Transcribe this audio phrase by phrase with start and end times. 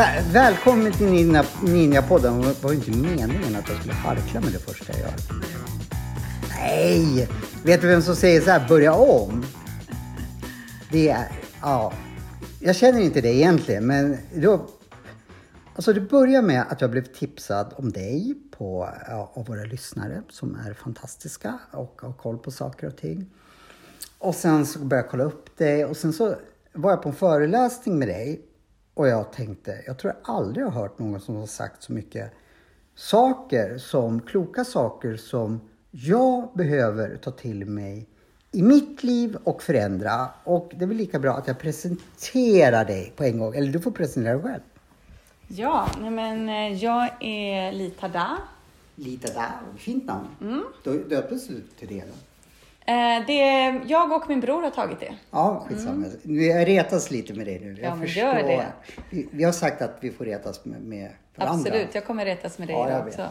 [0.00, 2.42] Väl, välkommen till Ninja, Ninja-podden.
[2.42, 5.12] Det var ju inte meningen att jag skulle harkla med det första jag gör.
[6.48, 7.28] Nej!
[7.62, 9.44] Vet du vem som säger så här, börja om?
[10.90, 11.28] Det är,
[11.62, 11.92] ja.
[12.62, 14.66] Jag känner inte det egentligen, men då,
[15.74, 20.22] alltså det börjar med att jag blev tipsad om dig på, ja, av våra lyssnare
[20.28, 23.30] som är fantastiska och har koll på saker och ting.
[24.18, 26.34] Och sen så började jag kolla upp dig och sen så
[26.72, 28.40] var jag på en föreläsning med dig
[28.94, 32.32] och jag tänkte, jag tror jag aldrig har hört någon som har sagt så mycket
[32.94, 38.08] saker som, kloka saker som jag behöver ta till mig
[38.52, 40.28] i mitt liv och förändra.
[40.44, 43.54] Och det är väl lika bra att jag presenterar dig på en gång.
[43.56, 44.60] Eller du får presentera dig själv.
[45.48, 48.36] Ja, men eh, jag är Lita Da.
[48.94, 50.26] Lita där, fint namn.
[50.40, 50.64] Mm.
[50.84, 52.12] Du döptes du till det då?
[52.92, 55.14] Eh, Det är, jag och min bror har tagit det.
[55.30, 56.06] Ja, skitsamma.
[56.22, 57.66] Nu Jag retas lite med dig nu.
[57.66, 57.84] Jag Mm.
[57.84, 58.22] Ja, men förstår.
[58.22, 58.66] gör det.
[59.10, 61.70] Vi, vi har sagt att vi får retas med, med varandra.
[61.70, 63.14] Absolut, jag kommer retas med dig Ja, jag idag vet.
[63.14, 63.28] också.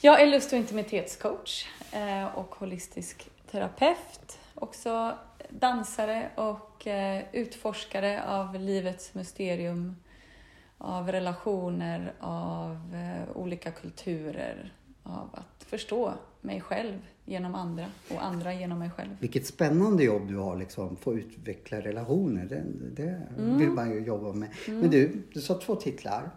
[0.00, 4.38] Jag är lust och intimitetscoach eh, och holistisk terapeut.
[4.54, 5.18] Också
[5.50, 9.96] dansare och eh, utforskare av livets mysterium,
[10.78, 14.72] av relationer, av eh, olika kulturer,
[15.02, 19.16] av att förstå mig själv genom andra och andra genom mig själv.
[19.20, 22.44] Vilket spännande jobb du har, liksom, få utveckla relationer.
[22.44, 22.62] Det,
[23.02, 23.58] det Mm.
[23.58, 24.48] vill man ju jobba med.
[24.66, 26.30] Men du, du sa två titlar.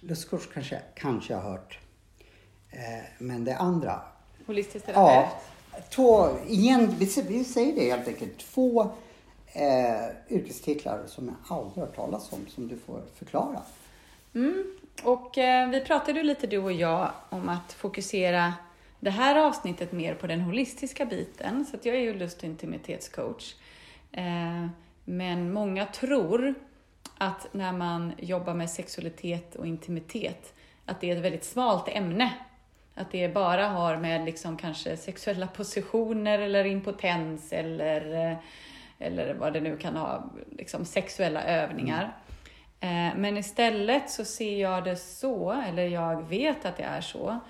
[0.00, 1.78] Lustkurs kanske, kanske jag har hört.
[2.70, 4.02] Eh, men det andra.
[4.46, 5.32] Holistisk terapeut.
[5.72, 8.38] Ja, två, igen, vi, sä- vi säger det helt enkelt.
[8.38, 8.82] Två
[9.52, 13.60] eh, yrkestitlar som jag aldrig hört talas om, som du får förklara.
[14.34, 14.64] Mm.
[15.02, 18.54] Och eh, vi pratade ju lite du och jag om att fokusera
[19.00, 21.66] det här avsnittet mer på den holistiska biten.
[21.70, 23.54] Så att jag är ju lust och intimitetscoach.
[24.12, 24.66] Eh,
[25.04, 26.54] men många tror
[27.18, 30.54] att när man jobbar med sexualitet och intimitet,
[30.86, 32.32] att det är ett väldigt smalt ämne.
[33.00, 38.36] Att det bara har med liksom kanske sexuella positioner eller impotens eller, eh,
[38.98, 42.16] eller vad det nu kan ha, liksom sexuella övningar.
[42.80, 43.20] Mm.
[43.20, 47.40] Men istället så ser jag det så, eller jag vet att det är så,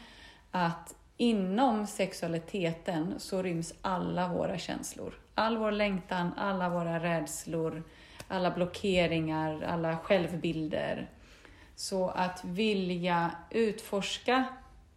[0.50, 5.14] att inom sexualiteten så ryms alla våra känslor.
[5.34, 7.82] All vår längtan, alla våra rädslor,
[8.28, 11.10] alla blockeringar, alla självbilder.
[11.76, 14.44] Så att vilja utforska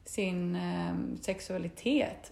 [0.05, 2.31] sin eh, sexualitet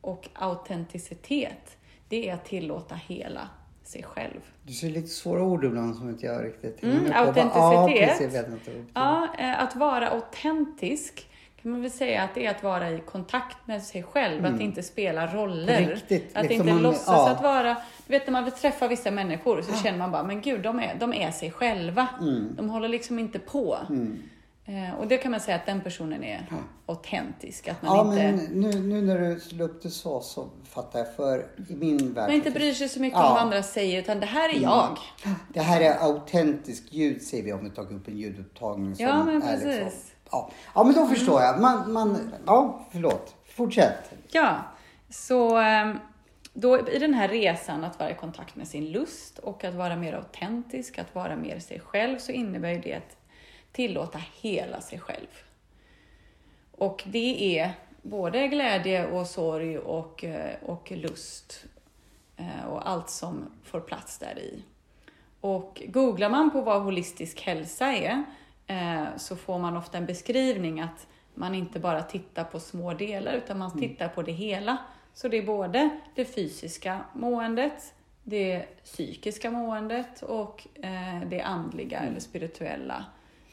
[0.00, 1.76] och autenticitet,
[2.08, 3.48] det är att tillåta hela
[3.82, 4.40] sig själv.
[4.62, 7.18] Du ser lite svåra ord ibland som inte jag riktigt Mm, på.
[7.18, 8.32] autenticitet.
[8.64, 8.88] Ja.
[8.94, 11.28] Ja, eh, att vara autentisk
[11.62, 14.60] kan man väl säga att det är att vara i kontakt med sig själv, att
[14.60, 15.78] inte spela roller.
[15.78, 15.90] Mm.
[15.90, 17.30] Riktigt, att liksom inte man- låtsas ja.
[17.30, 17.76] att vara...
[18.06, 20.80] Du vet när man vill träffa vissa människor så känner man bara, men gud, de
[20.80, 22.08] är, de är sig själva.
[22.20, 22.54] Mm.
[22.56, 23.78] De håller liksom inte på.
[23.90, 23.96] Eh,
[24.98, 26.46] och det kan man säga att den personen är
[26.86, 27.68] autentisk.
[27.68, 30.98] Att man, Ja, inte, men nu, nu när du slår upp det så, så fattar
[30.98, 31.14] jag.
[31.14, 32.28] För i min värld...
[32.28, 33.26] man inte bryr sig så mycket Ja.
[33.28, 34.98] om vad andra säger, utan det här är jag.
[35.54, 39.24] Det här är autentisk ljud, säger vi om vi tagit upp en ljudupptagning som Ja,
[39.24, 39.64] men är precis.
[39.64, 39.84] Mm.
[39.84, 40.00] liksom...
[40.30, 40.50] Ja.
[40.74, 41.60] ja, men då förstår jag.
[41.60, 43.34] Man, man, ja, förlåt.
[43.44, 44.12] Fortsätt.
[44.30, 44.56] Ja,
[45.10, 45.98] så ehm,
[46.54, 49.96] då i den här resan att vara i kontakt med sin lust och att vara
[49.96, 53.16] mer autentisk, att vara mer sig själv, så innebär ju det att
[53.72, 55.28] tillåta hela sig själv.
[56.72, 57.72] Och det är
[58.02, 61.64] både glädje och sorg och, eh, och lust
[62.36, 64.62] eh, och allt som får plats där i.
[65.40, 68.24] Och googlar man på vad holistisk hälsa är
[68.66, 73.32] eh, så får man ofta en beskrivning att man inte bara tittar på små delar
[73.32, 74.76] utan man tittar på det hela.
[75.14, 80.66] Så det är både det fysiska måendet, det psykiska måendet och
[81.26, 83.04] det andliga eller spirituella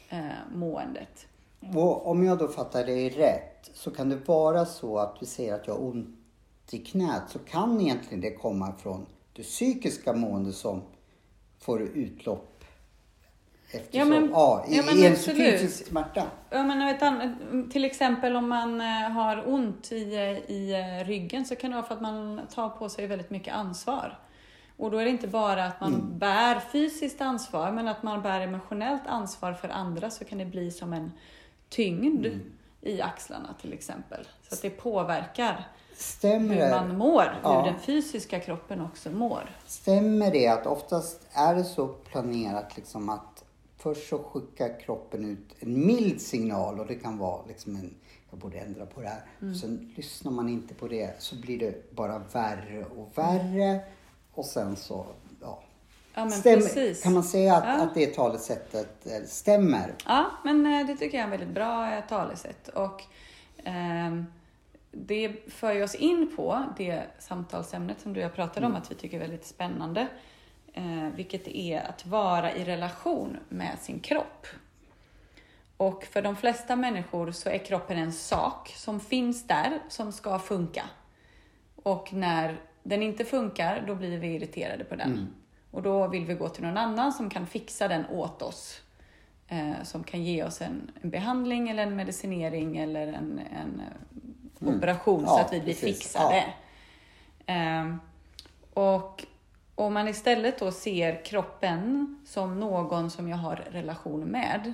[0.10, 0.20] eh,
[0.54, 1.28] måendet.
[1.76, 5.54] Och om jag då fattar dig rätt så kan det vara så att vi säger
[5.56, 6.16] att jag har ont
[6.72, 10.82] i knät så kan egentligen det komma från det psykiska mående som
[11.60, 12.64] får utlopp
[13.72, 16.24] eftersom, Ja, men- ja, i, ja, men i en fysisk smärta.
[16.50, 19.96] Ja, men till exempel om man eh, har ont i,
[20.48, 23.54] i eh, ryggen så kan det vara för att man tar på sig väldigt mycket
[23.54, 24.20] ansvar.
[24.80, 28.42] Och då är det inte bara att man bär fysiskt ansvar, men att man bär
[28.42, 31.12] emotionellt ansvar för andra så kan det bli som en
[31.70, 32.26] tyngd
[32.82, 34.28] i axlarna till exempel.
[34.50, 35.68] Så att det påverkar.
[35.96, 37.60] stämmer hur man mår, Ja.
[37.62, 39.50] hur den fysiska kroppen också mår.
[39.66, 43.44] Stämmer det att oftast är det så planerat liksom att
[43.78, 47.96] först så skickar kroppen ut en mild signal och det kan vara liksom en,
[48.30, 49.26] jag borde ändra på det här.
[49.42, 49.56] Mm.
[49.56, 53.80] Sen lyssnar man inte på det så blir det bara värre och värre
[54.40, 55.06] och sen så,
[55.42, 55.60] ja.
[56.14, 57.04] Ja, Stämmer-.
[57.04, 57.84] Kan man säga att, Ja.
[57.84, 59.94] att det talesättet eh, stämmer?
[60.06, 62.68] Ja, men eh, det tycker jag är en väldigt bra eh, talesätt.
[62.68, 63.04] Och
[63.64, 64.26] ehm,
[64.92, 68.96] det för oss in på det samtalsämnet som du och jag pratade om att vi
[68.96, 70.08] tycker är väldigt spännande.
[70.74, 74.48] Eh, vilket är att vara i relation med sin kropp.
[75.78, 80.40] Och för de flesta människor så är kroppen en sak som finns där, som ska
[80.40, 80.84] funka.
[81.84, 85.28] Och när den inte funkar, då blir vi irriterade på den.
[85.72, 88.82] Och då vill vi gå till någon annan som kan fixa den åt oss.
[89.48, 93.82] Eh, som kan ge oss en, en behandling eller en medicinering eller en, en
[94.62, 95.98] eh, operation så Ja, att vi blir precis.
[95.98, 96.46] fixade.
[97.46, 97.96] Eh,
[98.74, 99.26] och
[99.76, 104.74] om man istället då ser kroppen som någon som jag har relation med.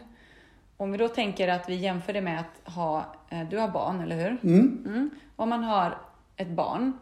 [0.77, 4.01] Om vi då tänker att vi jämför det med att ha, eh, du har barn,
[4.01, 4.37] eller hur?
[4.43, 5.09] Mm.
[5.35, 5.97] Om man har
[6.35, 6.93] ett barn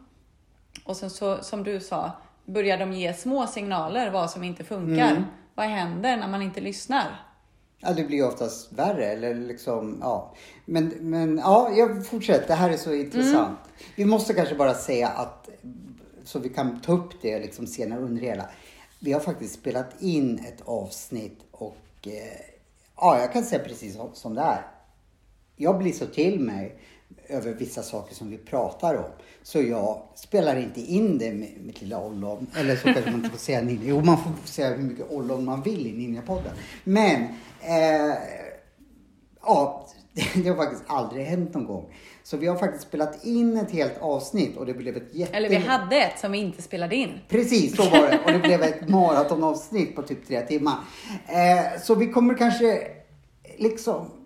[0.86, 2.12] och sen så, som du sa,
[2.46, 5.12] börjar de ge små signaler vad som inte funkar.
[5.12, 5.24] Mm.
[5.56, 7.34] Vad händer när man inte lyssnar?
[7.80, 9.06] Ja, det blir oftast värre.
[9.06, 10.34] Eller liksom, ja.
[10.66, 12.48] Men, men ja, jag fortsätter.
[12.48, 13.60] Det här är så intressant.
[13.96, 15.50] Vi måste kanske bara säga att,
[16.24, 18.50] så vi kan ta upp det liksom senare under hela.
[19.00, 22.40] Vi har faktiskt spelat in ett avsnitt och eh,
[22.96, 24.66] ja, jag kan säga precis som, som det är.
[25.56, 26.80] Jag blir så till mig
[27.28, 29.12] över vissa saker som vi pratar om.
[29.44, 32.48] Så jag spelar inte in det med mitt lilla ollon.
[32.58, 33.82] Eller så kanske man inte får säga ninja.
[33.86, 36.52] Jo, man får säga hur mycket ollon man vill i Ninja-podden.
[36.84, 37.22] Men,
[37.62, 38.16] eh,
[39.42, 39.88] ja,
[40.44, 41.94] det har faktiskt aldrig hänt någon gång.
[42.24, 45.38] Så vi har faktiskt spelat in ett helt avsnitt och det blev ett jätte...
[45.38, 47.20] Eller vi hade ett som vi inte spelade in.
[47.30, 48.20] Precis, så var det.
[48.26, 50.76] Och det blev ett maratonavsnitt på typ tre timmar.
[51.28, 52.88] Eh, så vi kommer kanske
[53.58, 54.23] liksom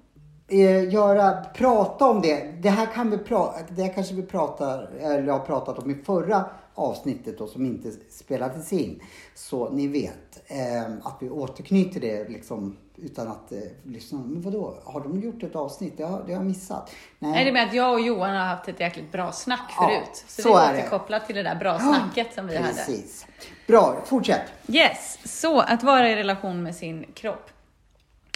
[0.48, 2.62] eh, göra, prata om det.
[2.62, 5.96] Det här kan vi prata, det här kanske vi pratar, eller har pratat om i
[5.96, 6.46] förra
[6.76, 9.02] avsnittet då som inte spelades in.
[9.36, 14.20] Så ni vet eh, att vi återknyter det liksom utan att eh, lyssna.
[14.20, 15.98] Men vadå, har de gjort ett avsnitt?
[15.98, 16.92] Det har, det har jag missat.
[17.20, 19.88] Nej, det är med att jag och Johan har haft ett jäkligt bra snack Ja,
[19.88, 20.24] förut.
[20.28, 20.80] Så, så vi är det.
[20.80, 22.68] återkopplar till det där bra snacket som vi hade.
[22.74, 23.26] Precis.
[23.68, 24.42] Bra, fortsätt.
[24.68, 27.50] Yes, så att vara i relation med sin kropp.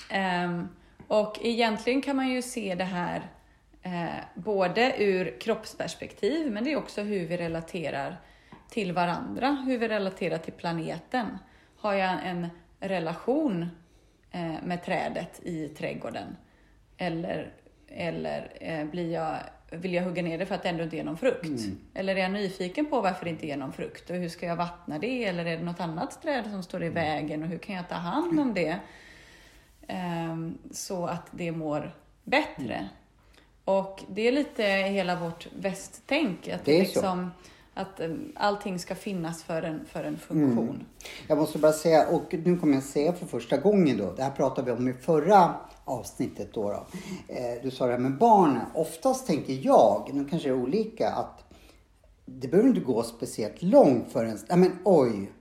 [0.10, 0.68] Ehm,
[1.12, 3.22] och egentligen kan man ju se det här
[3.82, 8.18] eh, både ur kroppsperspektiv, men det är också hur vi relaterar
[8.70, 11.38] till varandra, hur vi relaterar till planeten.
[11.78, 12.48] Har jag en
[12.80, 13.68] relation
[14.32, 16.38] eh, med trädet i trädgården?
[16.98, 17.54] Eller,
[17.88, 19.38] eller eh, blir jag,
[19.72, 21.46] vill jag hugga ner det för att det ändå inte ger någon frukt?
[21.94, 24.10] Eller är jag nyfiken på varför det inte ger någon frukt?
[24.10, 25.26] Och hur ska jag vattna det?
[25.26, 27.44] Eller är det något annat träd som står i vägen?
[27.44, 28.80] Och hur kan jag ta hand om det?
[29.92, 32.90] Ehm, så att det mår bättre.
[33.66, 36.48] Och det är lite hela vårt västtänk.
[36.48, 36.92] Att, Det är så.
[36.94, 37.32] liksom,
[37.74, 40.86] att em, allting ska finnas för en, för en funktion.
[41.28, 44.32] Jag måste bara säga, och nu kommer jag säga för första gången då, det här
[44.32, 45.56] pratade vi om i förra
[45.86, 46.70] avsnittet då.
[46.70, 46.86] då.
[47.34, 48.66] Eh, du sa det här med barnen.
[48.74, 51.54] Oftast tänker jag, nu kanske det är olika, att
[52.26, 55.32] det behöver inte gå speciellt långt förrän, nej men oj,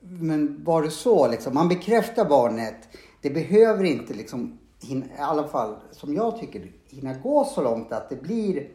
[0.00, 1.54] men var det så liksom?
[1.54, 2.88] Man bekräftar barnet.
[3.20, 7.92] Det behöver inte liksom, hinna, i alla fall som jag tycker, hinna gå så långt
[7.92, 8.68] att det blir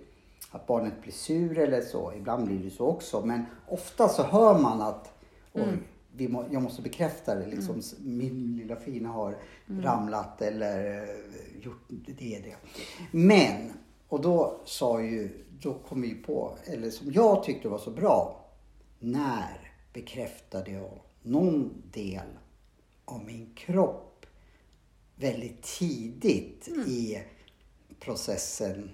[0.51, 2.13] att barnet blir sur eller så.
[2.17, 3.25] Ibland blir det så också.
[3.25, 5.13] Men ofta så hör man att
[5.53, 5.77] oj,
[6.15, 7.47] vi må, jag måste bekräfta det.
[7.47, 12.55] Liksom, Min lilla fina har ramlat eller eh, gjort det det.
[13.11, 13.71] Men,
[14.07, 18.45] och då sa ju, då kom vi på, eller som jag tyckte var så bra.
[18.99, 22.27] När bekräftade jag någon del
[23.05, 24.12] av min kropp
[25.15, 27.23] väldigt tidigt i
[27.99, 28.89] processen.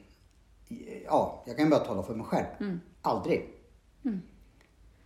[1.05, 2.79] Ja, jag kan bara tala för mig själv.
[3.01, 3.45] Aldrig.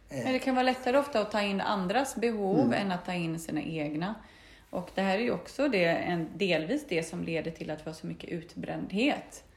[0.10, 2.74] Men det kan vara lättare ofta att ta in andras behov Mm.
[2.74, 4.16] än att ta in sina egna.
[4.70, 7.84] Och det här är ju också det, en, delvis det som leder till att vi
[7.86, 9.53] har så mycket utbrändhet eh,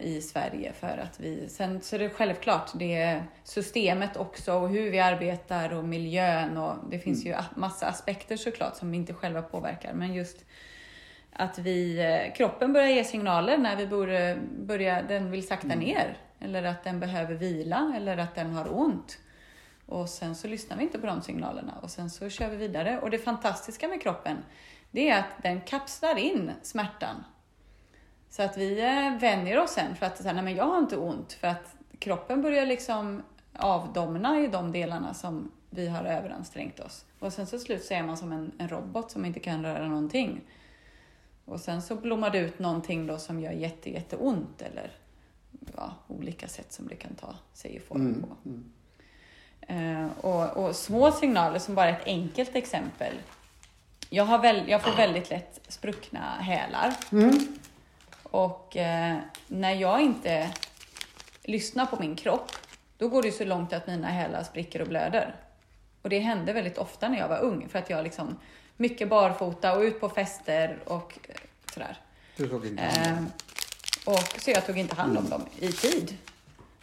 [0.00, 0.72] i Sverige.
[0.72, 5.00] För att vi, sen så är det självklart, det är systemet också och hur vi
[5.00, 9.42] arbetar och miljön och det finns ju a- massa aspekter såklart som vi inte själva
[9.42, 9.92] påverkar.
[9.92, 10.44] Men just
[11.32, 16.16] att vi, eh, kroppen börjar ge signaler när vi borde börja, den vill sakta ner.
[16.40, 19.18] Eller att den behöver vila eller att den har ont.
[19.86, 22.98] Och sen så lyssnar vi inte på de signalerna och sen så kör vi vidare.
[23.00, 24.36] Och det fantastiska med kroppen,
[24.90, 27.24] det är att den kapslar in smärtan.
[28.32, 30.96] Så att vi eh, vänjer oss sen för att säga, nej men jag har inte
[30.96, 33.22] ont för att kroppen börjar liksom
[33.52, 37.04] avdomna i de delarna som vi har överansträngt oss.
[37.18, 39.88] Och sen så slut så är man som en, en robot som inte kan röra
[39.88, 40.40] någonting.
[41.44, 44.90] Och sen så blommar det ut någonting då som gör jätte, jätteont eller
[45.76, 48.22] ja, olika sätt som det kan ta sig i form Mm.
[48.22, 48.36] på.
[49.72, 53.14] Eh, och, och små signaler som bara ett enkelt exempel.
[54.10, 56.94] Jag, har väl, jag får väldigt lätt spruckna hälar.
[57.12, 57.38] Mm.
[58.32, 60.50] Och eh, när jag inte
[61.44, 62.52] lyssnar på min kropp,
[62.98, 65.34] då går det så långt att mina hälar spricker och blöder.
[66.02, 68.38] Och det hände väldigt ofta när jag var ung, för att jag liksom
[68.76, 71.34] mycket barfota och ut på fester och eh,
[71.74, 71.96] sådär.
[72.36, 73.22] Du såg inte Eh,
[74.06, 76.16] och, så jag tog inte hand om dem i tid.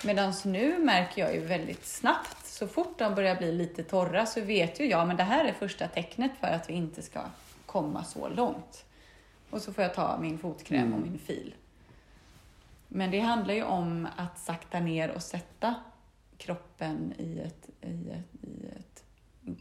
[0.03, 4.41] Medan nu märker jag ju väldigt snabbt, så fort de börjar bli lite torra så
[4.41, 7.19] vet ju jag, men det här är första tecknet för att vi inte ska
[7.65, 8.85] komma så långt.
[9.49, 11.55] Och så får jag ta min fotkräm och min fil.
[12.87, 15.75] Men det handlar ju om att sakta ner och sätta
[16.37, 19.03] kroppen i ett, i ett, i ett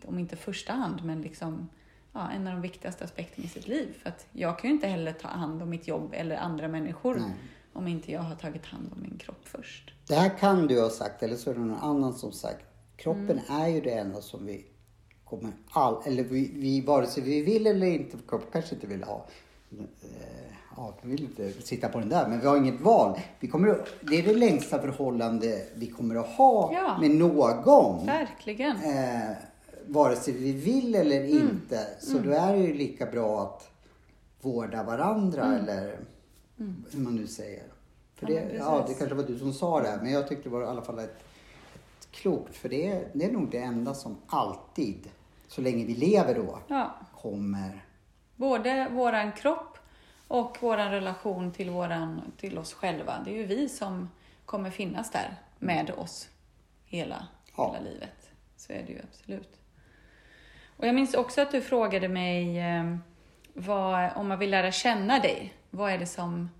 [0.04, 1.68] om inte första hand, men liksom
[2.12, 3.98] ja, en av de viktigaste aspekterna i sitt liv.
[4.02, 7.14] För att jag kan ju inte heller ta hand om mitt jobb eller andra människor
[7.14, 7.30] Nej.
[7.72, 9.92] om inte jag har tagit hand om min kropp först.
[10.08, 12.64] Det här kan du ha sagt, eller så är det någon annan som sagt.
[12.96, 14.66] Kroppen är ju det enda som vi
[15.24, 19.02] kommer all, eller vi, vi vare sig vi vill eller inte, kroppen kanske inte vill
[19.02, 19.26] ha.
[19.70, 19.84] Eh,
[20.76, 23.18] Ja, vi vill inte sitta på den där, men vi har inget val.
[23.40, 26.98] Vi kommer, att- det är det längsta förhållande vi kommer att ha Ja.
[27.00, 28.06] med någon.
[28.06, 28.76] Verkligen.
[28.76, 29.30] Eh,
[29.86, 31.86] vare sig vi vill eller inte.
[32.00, 33.70] Så då är det ju lika bra att
[34.42, 35.98] vårda varandra eller
[36.90, 37.62] hur man nu säger.
[38.14, 40.62] För det, ja, det kanske var du som sa det, men jag tyckte det var
[40.62, 41.16] i alla fall ett,
[42.00, 42.56] ett klokt.
[42.56, 45.08] För det, är- det är nog det enda som alltid,
[45.48, 46.94] så länge vi lever då, Ja.
[47.22, 47.84] kommer.
[48.38, 49.78] Både våran kropp
[50.28, 53.22] och våran relation till, våran, till oss själva.
[53.24, 54.10] Det är ju vi som
[54.44, 56.28] kommer finnas där med oss
[56.84, 57.26] hela,
[57.56, 57.72] Ja.
[57.76, 58.30] hela livet.
[58.56, 59.60] Så är det ju absolut.
[60.76, 62.96] Och jag minns också att du frågade mig eh,
[63.54, 65.54] vad, om man vill lära känna dig.
[65.70, 66.50] Vad är det som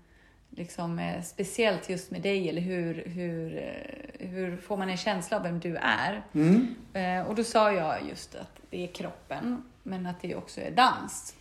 [0.49, 2.49] liksom är speciellt just med dig?
[2.49, 6.23] Eller hur, hur, eh, hur får man en känsla av vem du är?
[6.33, 6.75] Mm.
[6.93, 10.71] Eh, Och då sa jag just att det är kroppen, men att det också är
[10.71, 11.35] dans.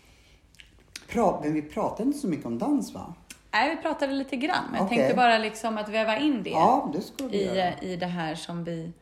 [1.08, 3.14] Pra, men vi pratar inte så mycket om dans va?
[3.50, 6.92] Nej, vi pratade lite grann, men jag tänkte bara liksom att väva in det Ja,
[7.16, 7.72] det göra.
[7.80, 8.92] i, i det här som vi,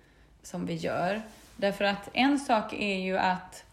[0.42, 1.22] som vi gör.
[1.56, 3.64] Därför att en sak är ju att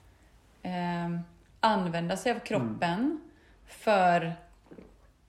[0.63, 1.19] eh,
[1.59, 3.21] använda sig av kroppen
[3.67, 4.33] för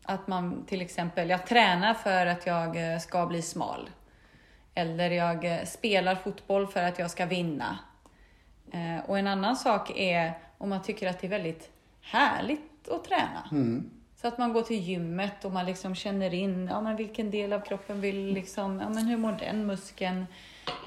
[0.03, 3.91] att man till exempel, jag tränar för att jag eh, ska bli smal.
[4.75, 7.79] Eller jag eh, spelar fotboll för att jag ska vinna.
[8.71, 11.71] Eh, och en annan sak är om man tycker att det är väldigt
[12.01, 13.49] härligt att träna.
[13.53, 13.91] Mm.
[14.17, 17.53] Så att man går till gymmet och man liksom känner in ja, men vilken del
[17.53, 20.27] av kroppen vill liksom, ja, men hur mår den muskeln?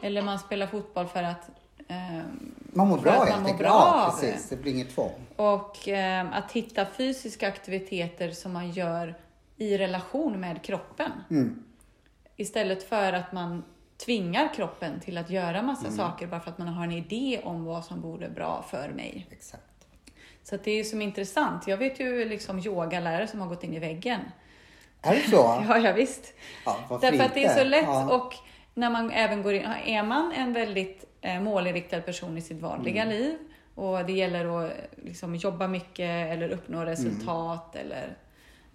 [0.04, 1.50] Eller man spelar fotboll för att
[1.88, 3.58] ehm, Man mår bra helt enkelt.
[3.58, 4.50] bra Ja, precis.
[4.50, 5.12] Det blir inget tvång.
[5.36, 9.16] Och ehm, att hitta fysiska aktiviteter som man gör
[9.58, 11.12] i relation med kroppen.
[11.30, 11.64] Mm.
[12.36, 13.64] Istället för att man
[14.06, 15.98] tvingar kroppen till att göra massa Mm.
[15.98, 19.28] saker bara för att man har en idé om vad som vore bra för mig.
[19.32, 19.64] Exakt.
[20.50, 21.68] Så det är som intressant.
[21.68, 24.20] Jag vet ju liksom yogalärare som har gått in i väggen.
[25.02, 25.36] Är det så?
[25.70, 26.34] Ja, ja visst.
[26.66, 28.16] Ja, Därför att det är så lätt Ja.
[28.16, 28.34] och
[28.74, 33.04] när man även går in, är man en väldigt eh, målinriktad person i sitt vanliga
[33.04, 33.16] Mm.
[33.16, 33.38] liv
[33.76, 36.90] och det gäller att eh, liksom, jobba mycket eller uppnå Mm.
[36.90, 38.18] resultat eller,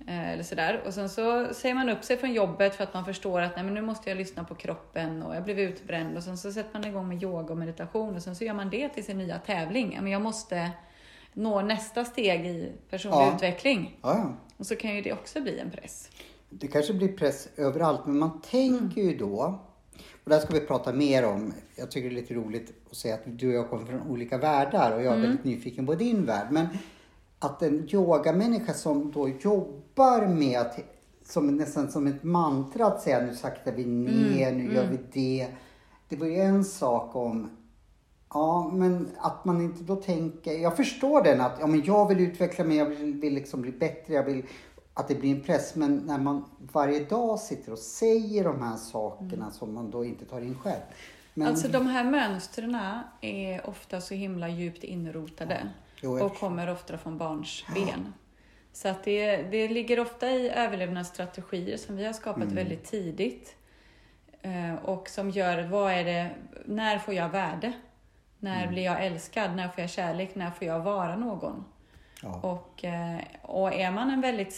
[0.09, 0.81] eh, eller sådär.
[0.87, 3.65] Och sen så säger man upp sig från jobbet för att man förstår att nej,
[3.65, 6.73] men nu måste jag lyssna på kroppen och jag blev utbränd och sen så sätter
[6.79, 9.39] man igång med yoga och meditation och sen så gör man det till sin nya
[9.39, 9.99] tävling.
[10.03, 10.71] Men jag måste
[11.35, 13.35] nå nästa steg i personlig Ja.
[13.37, 13.99] utveckling.
[14.03, 14.33] Ja.
[14.57, 16.09] Och så kan ju det också bli en press.
[16.51, 19.61] Det kanske blir press överallt, men man tänker ju då,
[20.25, 21.53] och det här ska vi prata mer om.
[21.77, 24.39] Jag tycker det är lite roligt att säga att du och jag kommer från olika
[24.39, 26.47] världar och jag är väldigt nyfiken på din värld.
[26.51, 26.67] Men
[27.39, 30.79] att en yogamänniska som då jobbar med att,
[31.25, 35.47] som nästan som ett mantra att säga nu saktar vi ner, nu gör vi det.
[36.09, 37.51] Det var ju en sak om
[38.35, 40.53] Ja, men att man inte då tänker...
[40.53, 43.73] Jag förstår den att ja, men jag vill utveckla mig, jag vill, vill liksom bli
[43.73, 44.45] bättre, jag vill
[44.95, 45.75] att det blir en press.
[45.75, 50.25] Men när man varje dag sitter och säger de här sakerna som man då inte
[50.25, 50.81] tar in själv.
[51.35, 52.79] Men, Alltså de här mönstren
[53.21, 55.69] är ofta så himla djupt inrotade
[56.01, 58.13] Jo, jag och kommer ofta från barns ben.
[58.73, 62.55] Så att det, det ligger ofta i överlevnadsstrategier som vi har skapat Mm.
[62.55, 63.57] väldigt tidigt.
[64.43, 66.31] Eh, Och som gör, vad är det,
[66.65, 67.73] när får jag värde?
[68.43, 68.71] När Mm.
[68.75, 69.57] blir jag älskad?
[69.57, 70.35] När får jag kärlek?
[70.35, 71.65] När får jag vara någon?
[72.23, 74.53] ja, Och, eh, och är man en väldigt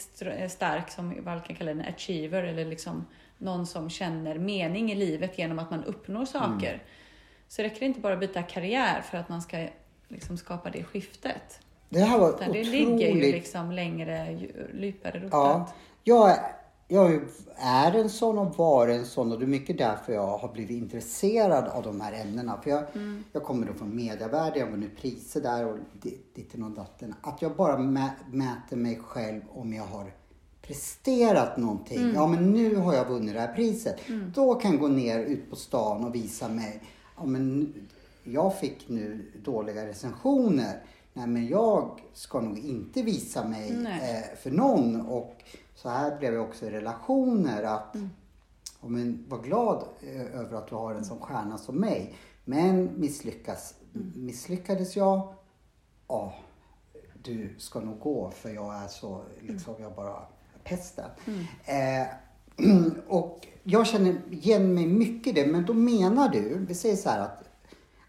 [0.48, 3.06] stark, som man kan kalla en achiever, eller liksom
[3.38, 6.68] någon som känner mening i livet genom att man uppnår saker.
[6.68, 6.80] Mm.
[7.48, 9.66] Så räcker det inte bara att byta karriär för att man ska
[10.08, 11.60] liksom skapa det skiftet.
[11.88, 12.70] Det här var Utan det otroligt...
[12.70, 15.30] ligger ju liksom längre, dju- djupare rotat.
[15.32, 15.68] Ja,
[16.04, 16.38] jag,
[16.88, 17.20] jag
[17.56, 20.82] är en sån och var en sån och det är mycket därför jag har blivit
[20.82, 22.60] intresserad av de här ämnena.
[22.62, 23.24] För jag, Mm.
[23.32, 27.14] jag kommer då från medievärlden, jag har vunnit priser där och di- ditten och datten.
[27.22, 30.12] Att jag bara mä, mäter mig själv om jag har
[30.62, 31.98] presterat någonting.
[31.98, 32.14] Mm.
[32.14, 33.96] Ja men nu har jag vunnit det här priset.
[34.34, 36.82] Då kan jag gå ner ut på stan och visa mig.
[37.16, 37.74] Ja men
[38.24, 40.82] jag fick nu dåliga recensioner.
[41.12, 45.00] Nej men jag ska nog inte visa mig eh, för någon.
[45.00, 45.36] Och
[45.84, 47.62] så här blev jag också i relationer.
[47.62, 48.10] att Mm.
[48.80, 52.14] men Var glad eh, över att du har en sån stjärna som mig.
[52.44, 54.12] Men misslyckas, Mm.
[54.26, 55.34] misslyckades jag,
[56.08, 56.34] ja,
[57.22, 60.22] du ska nog gå för jag är så, liksom, jag bara
[60.64, 61.10] pesten.
[61.64, 62.06] Eh,
[63.08, 67.08] och jag känner igen mig mycket i det, men då menar du, vi säger så
[67.10, 67.40] här att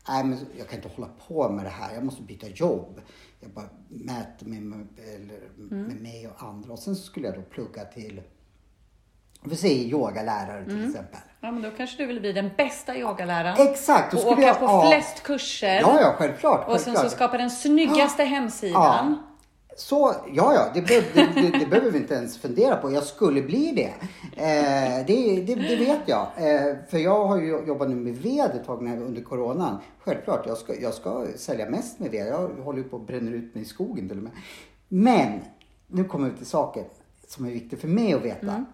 [0.10, 1.94] Nej, men jag kan inte hålla på med det här.
[1.96, 3.01] Jag måste byta jobb.
[3.46, 6.74] Jag bara mäter mig med, eller, med mig och andra.
[6.74, 8.22] Och sen så skulle jag då plugga till,
[9.44, 11.20] vi säger yogalärare till exempel.
[11.42, 13.68] Ja, men då kanske du vill bli den bästa yogaläraren.
[13.68, 14.12] Exakt!
[14.12, 15.80] då Och åka jag, på ja, flest kurser.
[15.82, 16.68] Ja, ja, självklart.
[16.68, 17.12] och sen självklart.
[17.12, 19.18] så skapa den snyggaste hemsidan.
[19.77, 22.91] Så, ja, ja, det, be, det, det, det behöver vi inte ens fundera på.
[22.91, 23.94] Jag skulle bli det.
[24.41, 26.27] Eh, det, vet jag.
[26.38, 29.77] Eh, för jag har ju jobbat nu med ved ett tag under coronan.
[30.00, 32.27] Självklart, jag ska, jag ska sälja mest med ved.
[32.27, 34.32] Jag håller ju på att bränna ut mig i skogen till och med.
[34.88, 35.39] Men,
[35.88, 36.84] nu kommer vi till saken
[37.27, 38.65] som är viktig för mig att veta.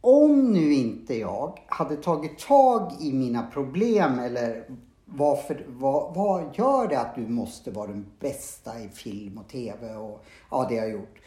[0.00, 4.64] Om nu inte jag hade tagit tag i mina problem eller
[5.10, 9.94] varför, vad, vad gör det att du måste vara den bästa i film och TV
[9.94, 11.18] och ja, det jag har gjort.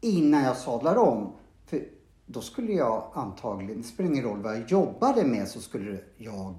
[0.00, 1.32] Innan jag sadlar om.
[1.66, 1.84] För
[2.26, 6.54] då skulle jag antagligen, det spelar ingen roll vad jag jobbade med, så skulle jag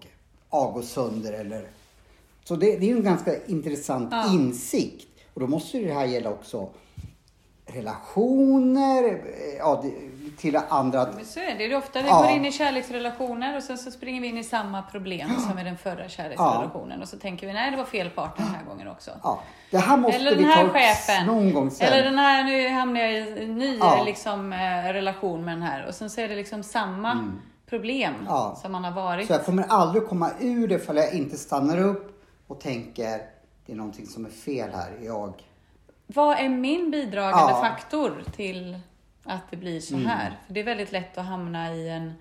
[0.52, 1.68] ja, gå sönder eller...
[2.44, 4.34] Så det, det är ju en ganska intressant Ja.
[4.34, 5.08] insikt.
[5.34, 6.70] Och då måste ju det här gälla också
[7.66, 9.92] relationer, eh, ja, det,
[10.42, 11.08] till andra.
[11.16, 11.54] Men så är det.
[11.54, 12.22] det är ofta vi Ja.
[12.22, 15.64] går in i kärleksrelationer och sen så springer vi in i samma problem som i
[15.64, 17.02] den förra kärleksrelationen.
[17.02, 19.12] Och så tänker vi, nej det var fel partner den här gången också.
[19.24, 19.40] Ja,
[19.72, 21.26] det här måste Eller vi den här ta chefen.
[21.28, 21.88] någon gång sen.
[21.88, 24.04] Eller den här, nu hamnar jag i en ny Ja.
[24.06, 25.86] liksom, eh, relation med den här.
[25.88, 27.34] Och sen så är det liksom samma
[27.70, 28.26] problem Mm.
[28.28, 28.58] Ja.
[28.62, 29.28] som man har varit.
[29.28, 33.22] Så jag kommer aldrig komma ur det för jag inte stannar upp och tänker
[33.66, 34.92] det är någonting som är fel här.
[35.06, 35.34] Jag...
[36.08, 37.62] Vad är min bidragande Ja.
[37.62, 38.80] Faktor till
[39.26, 40.32] att det blir så här?
[40.48, 42.14] För det är väldigt lätt att hamna i en,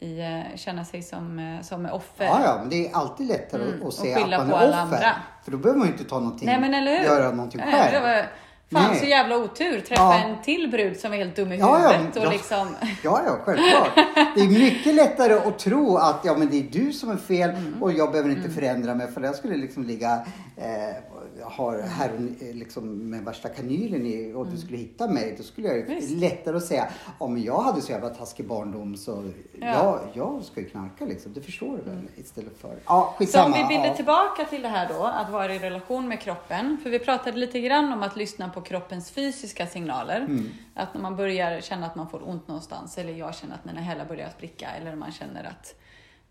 [0.00, 2.24] i, eh, känna sig som, eh, som offer.
[2.24, 4.72] Ja, ja, men det är alltid lättare Mm, att se att man är offer.
[4.78, 5.14] andra.
[5.44, 7.04] För då behöver man ju inte ta någonting, Nej men eller hur?
[7.04, 8.02] göra någonting själv.
[8.02, 8.26] Var,
[8.72, 9.00] fan Nej.
[9.00, 9.80] så jävla otur.
[9.80, 10.18] Träffa Ja.
[10.18, 12.16] en till brud som är helt dum i Ja, ja, huvudet.
[12.16, 12.30] och ja.
[12.30, 12.76] liksom...
[13.04, 13.90] Ja, ja, självklart.
[14.34, 17.50] Det är mycket lättare att tro att ja, men det är du som är fel
[17.50, 17.82] Mm.
[17.82, 20.12] och jag behöver inte förändra mig för jag skulle liksom ligga
[20.56, 20.96] eh,
[21.42, 22.10] har här
[22.54, 24.54] liksom med värsta kanylen i och Mm.
[24.54, 25.34] du skulle hitta mig.
[25.38, 26.88] Då skulle jag ju lättare att säga
[27.20, 29.24] ja men jag hade så jävla taskig barndom så
[29.60, 31.32] jag, jag ska ju knarka liksom.
[31.32, 32.70] Det förstår du väl istället för.
[32.86, 33.30] Ja, Mm.
[33.32, 33.68] Så om skitsamma.
[33.68, 33.94] vi ja.
[33.94, 36.78] tillbaka till det här då, att vara i relation med kroppen.
[36.82, 40.20] För vi pratade lite grann om att lyssna på kroppens fysiska signaler.
[40.20, 40.50] Mm.
[40.74, 43.80] Att när man börjar känna att man får ont någonstans, eller jag känner att mina
[43.80, 45.74] hälar börjar spricka, eller man känner att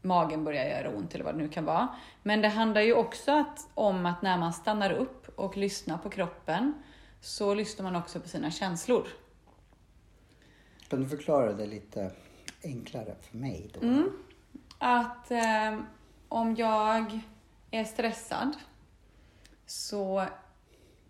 [0.02, 1.88] magen börjar göra ont eller vad det nu kan vara.
[2.24, 6.10] Men det handlar ju också att, om att när man stannar upp och lyssnar på
[6.10, 6.74] kroppen,
[7.22, 9.08] så lyssnar man också på sina känslor.
[10.90, 12.12] Kan du förklara det lite
[12.64, 13.88] enklare för mig då?
[13.88, 14.10] Mm.
[14.78, 15.80] Att eh,
[16.30, 17.20] om jag
[17.72, 18.54] är stressad
[19.66, 20.26] så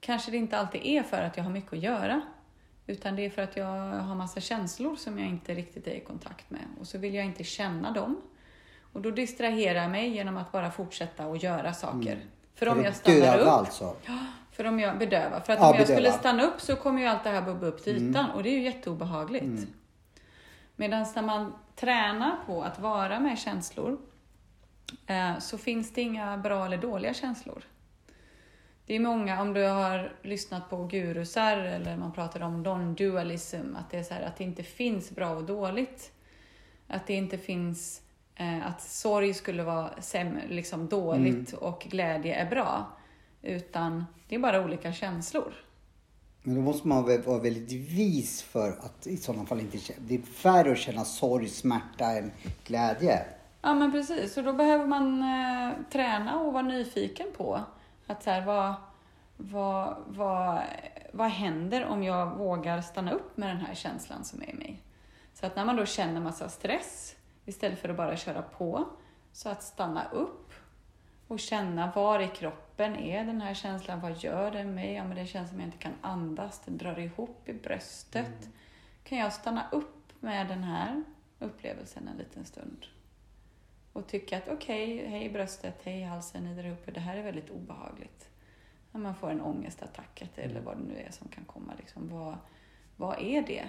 [0.08, 2.22] kanske det inte alltid är för att jag har mycket att göra.
[2.86, 6.00] Utan det är för att jag har massa känslor som jag inte riktigt är i
[6.00, 6.62] kontakt med.
[6.80, 8.22] Och så vill jag inte känna dem.
[8.94, 12.20] Och då distraherar jag mig genom att bara fortsätta att göra saker.
[12.56, 13.96] För om jag stannar upp alltså.
[14.52, 15.40] för om jag bedövar.
[15.40, 16.00] För att Ja, om jag bedöva.
[16.00, 18.50] skulle stanna upp så kommer ju allt det här bubbla upp till ytan och det
[18.50, 19.44] är ju jätteobehagligt.
[19.44, 19.74] Mm.
[20.76, 23.98] Medan när man tränar på att vara med känslor
[25.08, 27.64] eh, så finns det inga bra eller dåliga känslor.
[28.88, 33.90] Det är många, om du har lyssnat på gurusar eller man pratar om non-dualism, att
[33.92, 36.12] det är så här att det inte finns bra och dåligt.
[36.88, 38.02] Att det inte finns,
[38.36, 42.86] eh, att sorg skulle vara sämre, liksom dåligt och glädje är bra.
[43.42, 45.54] Utan det är bara olika känslor.
[46.44, 49.78] Men då måste man vara väldigt vis för att i sådana fall inte.
[49.98, 52.32] Det är färre att känna sorg, smärta än
[52.64, 53.26] glädje.
[53.62, 57.64] Ja men precis, och då behöver man eh, träna och vara nyfiken på
[58.08, 58.74] att så här, vad,
[59.38, 60.62] vad, vad,
[61.14, 64.82] vad händer om jag vågar stanna upp med den här känslan som är i mig?
[65.34, 67.16] Så att när man då känner massa stress,
[67.46, 68.86] istället för att bara köra på,
[69.32, 70.54] så att stanna upp
[71.28, 74.94] och känna var i kroppen är den här känslan, vad gör den mig?
[74.94, 78.28] Ja, men det känns som jag inte kan andas, det drar ihop i bröstet.
[78.28, 78.54] Mm.
[79.04, 81.04] Kan jag stanna upp med den här
[81.40, 82.86] upplevelsen en liten stund?
[83.98, 87.50] Och tycka att okej, okay, hej bröstet, hej halsen, där uppe, det här är väldigt
[87.50, 88.30] obehagligt.
[88.92, 90.66] När man får en ångestattack eller mm.
[90.66, 91.74] vad det nu är som kan komma.
[91.78, 92.36] Liksom, vad,
[92.96, 93.68] vad är det?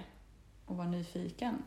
[0.66, 1.62] Och vara nyfiken.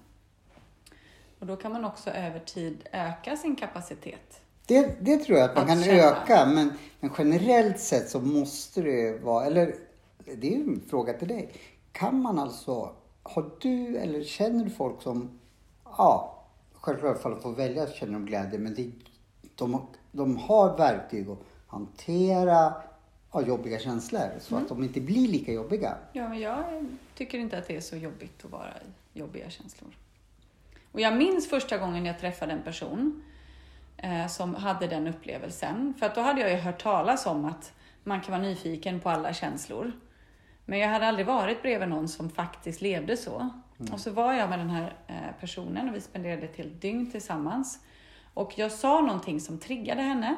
[1.40, 4.42] Och då kan man också över tid öka sin kapacitet.
[4.66, 6.04] Det, det tror jag att man att kan känna.
[6.04, 9.76] öka, men, men generellt sett så måste det vara, eller
[10.36, 11.54] det är ju en fråga till dig.
[11.92, 15.40] Kan man alltså, har du eller känner du folk som,
[15.84, 16.41] ja,
[16.82, 18.92] självklart för att få välja känner de glädje, men det,
[19.56, 22.74] de, de har verktyg att hantera
[23.32, 24.64] ja, jobbiga känslor så mm.
[24.64, 25.98] att de inte blir lika jobbiga.
[26.14, 26.64] Ja, men jag
[27.16, 28.74] tycker inte att det är så jobbigt att vara
[29.14, 29.90] i jobbiga känslor.
[30.92, 33.24] Och jag minns första gången jag träffade en person
[33.98, 35.94] eh, som hade den upplevelsen.
[36.00, 39.10] För att då hade jag ju hört talas om att man kan vara nyfiken på
[39.10, 39.92] alla känslor.
[40.66, 43.50] Men jag hade aldrig varit bredvid någon som faktiskt levde så.
[43.82, 43.94] Mm.
[43.94, 47.12] Och så var jag med den här eh, personen och vi spenderade ett helt dygn
[47.12, 47.86] tillsammans.
[48.34, 50.36] Och jag sa någonting som triggade henne.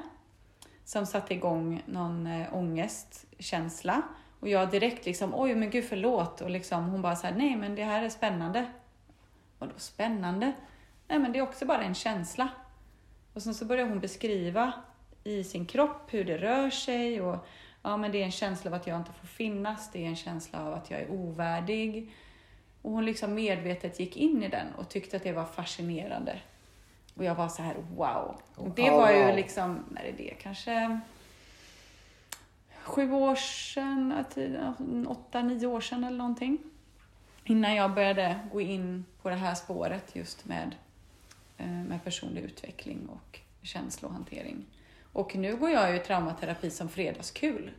[0.86, 4.02] Som satte igång någon eh, ångestkänsla.
[4.40, 6.42] Och jag direkt liksom, oj men gud förlåt.
[6.42, 8.66] Och liksom, hon bara så här, nej men det här är spännande.
[9.60, 10.54] Vadå spännande?
[11.08, 12.50] Nej men det är också bara en känsla.
[13.34, 14.74] Och sen så börjar hon beskriva
[15.24, 17.48] i sin kropp hur det rör sig och
[17.82, 20.16] ja men det är en känsla av att jag inte får finnas, det är en
[20.16, 22.14] känsla av att jag är ovärdig.
[22.84, 26.40] Och hon liksom medvetet gick in i den och tyckte att det var fascinerande.
[27.16, 28.42] Och jag var så här, wow.
[28.56, 31.00] Och det var ju liksom, när är det, kanske
[32.84, 34.26] sju år sedan,
[35.08, 36.58] åtta, nio år sedan eller någonting.
[37.44, 40.76] Innan jag började gå in på det här spåret just med,
[41.58, 44.66] eh, med personlig utveckling och känslohantering.
[45.14, 47.72] Och nu går jag ju traumaterapi som fredagskul.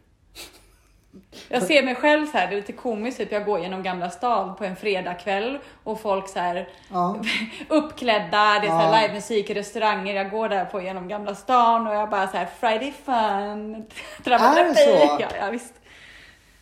[1.49, 4.11] Jag ser mig själv så här, det är lite komiskt, typ jag går genom Gamla
[4.11, 7.17] stan på en fredagkväll och folk så här ja.
[7.69, 9.01] uppklädda, det är ja.
[9.01, 12.93] livemusik restauranger, jag går där på genom Gamla stan och jag bara så här Friday
[12.93, 13.75] fun,
[14.25, 15.17] Är det så?
[15.21, 15.75] Ja, ja, visst.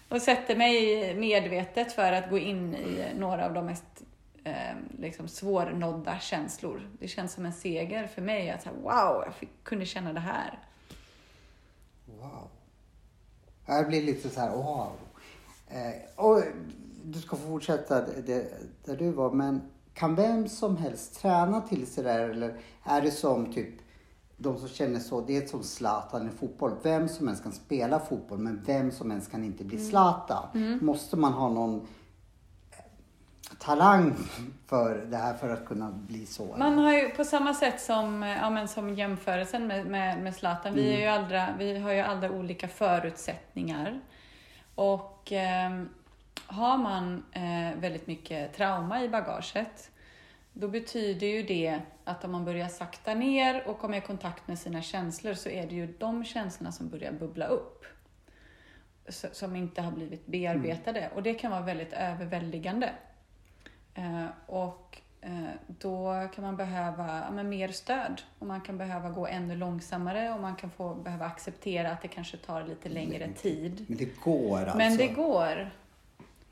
[0.09, 4.03] Och sätter mig medvetet för att gå in i några av de mest
[4.45, 6.89] eh, liksom svårnådda känslor.
[7.01, 10.13] Det känns som en seger för mig att så här, wow, jag fick, kunde känna
[10.13, 10.59] det här.
[12.05, 12.49] Wow.
[13.67, 14.93] Jag blir lite så här, wow.
[15.69, 16.43] Eh, och
[17.05, 18.45] du ska fortsätta det,
[18.85, 19.61] där du var, men
[19.95, 23.75] kan vem som helst träna till sig där eller är det som typ
[24.37, 26.73] de som känner så, det är som Zlatan i fotboll.
[26.83, 29.89] Vem som helst kan spela fotboll, men vem som helst kan inte bli mm.
[29.89, 30.49] Zlatan.
[30.55, 30.87] Mm.
[30.87, 31.87] Måste man ha någon
[33.63, 34.15] talang
[34.67, 36.57] för det här för att kunna bli så.
[36.59, 40.75] Man har ju på samma sätt som, ja, men som jämförelsen med, med, med Zlatan,
[40.75, 41.23] vi, är ju mm.
[41.23, 44.01] aldra, vi har ju alla olika förutsättningar.
[44.75, 45.83] Och eh,
[46.47, 49.91] har man eh, väldigt mycket trauma i bagaget,
[50.53, 54.59] då betyder ju det att om man börjar sakta ner och komma i kontakt med
[54.59, 57.85] sina känslor så är det ju de känslorna som börjar bubbla upp.
[59.09, 61.01] Som inte har blivit bearbetade.
[61.01, 61.13] Mm.
[61.13, 62.91] Och det kan vara väldigt överväldigande.
[63.95, 69.27] Eh, och eh, då kan man behöva ja, mer stöd och man kan behöva gå
[69.27, 73.85] ännu långsammare och man kan få behöva acceptera att det kanske tar lite längre tid.
[73.89, 74.77] Men det går alltså?
[74.77, 75.71] Men det går.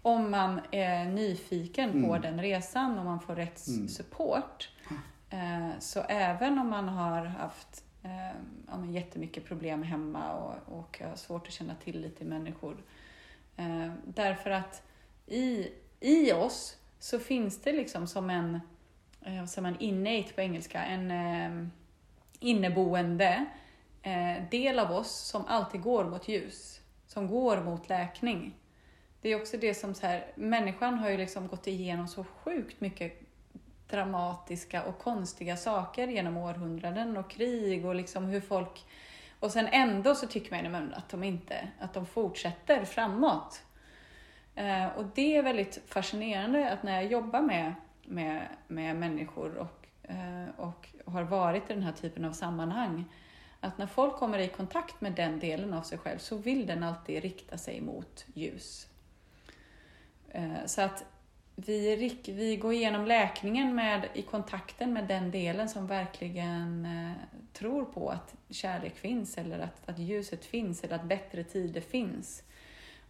[0.02, 2.08] Om man är nyfiken mm.
[2.08, 3.88] på den resan och man får rätt mm.
[3.88, 4.70] support.
[5.30, 7.84] Eh, så även om man har haft
[8.66, 12.76] ja, men jättemycket problem hemma och, och svårt att känna till människor.
[14.04, 14.82] Därför att
[15.26, 15.68] i,
[16.00, 18.60] i oss så finns det liksom som en,
[19.20, 21.68] eh, vad säger man, innate på engelska, en eh,
[22.40, 23.44] inneboende
[24.02, 28.54] eh, del av oss som alltid går mot ljus, som går mot läkning.
[29.20, 32.80] Det är också det som så här, människan har ju liksom gått igenom så sjukt
[32.80, 33.20] mycket
[33.90, 38.84] dramatiska och konstiga saker genom århundraden och krig och liksom hur folk
[39.40, 43.62] och sen ändå så tycker man att de inte, att de fortsätter framåt.
[44.60, 49.86] Eh, och det är väldigt fascinerande att när jag jobbar med, med, med människor och,
[50.02, 53.04] eh, och har varit i den här typen av sammanhang,
[53.60, 56.82] att när folk kommer i kontakt med den delen av sig själv så vill den
[56.82, 58.86] alltid rikta sig mot ljus.
[60.28, 61.04] Eh, så att
[61.54, 67.84] vi, vi går igenom läkningen med, i kontakten med den delen som verkligen eh, tror
[67.84, 72.42] på att kärlek finns eller att, att ljuset finns eller att bättre tider finns.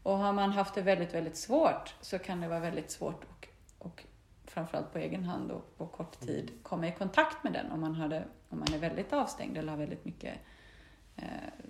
[0.03, 3.41] Och har man haft det väldigt, väldigt svårt så kan det vara väldigt svårt att
[3.81, 4.05] och
[4.45, 7.95] framförallt på egen hand och på kort tid komma i kontakt med den om man,
[7.95, 10.35] hade, om man är väldigt avstängd eller har väldigt mycket
[11.17, 11.25] eh,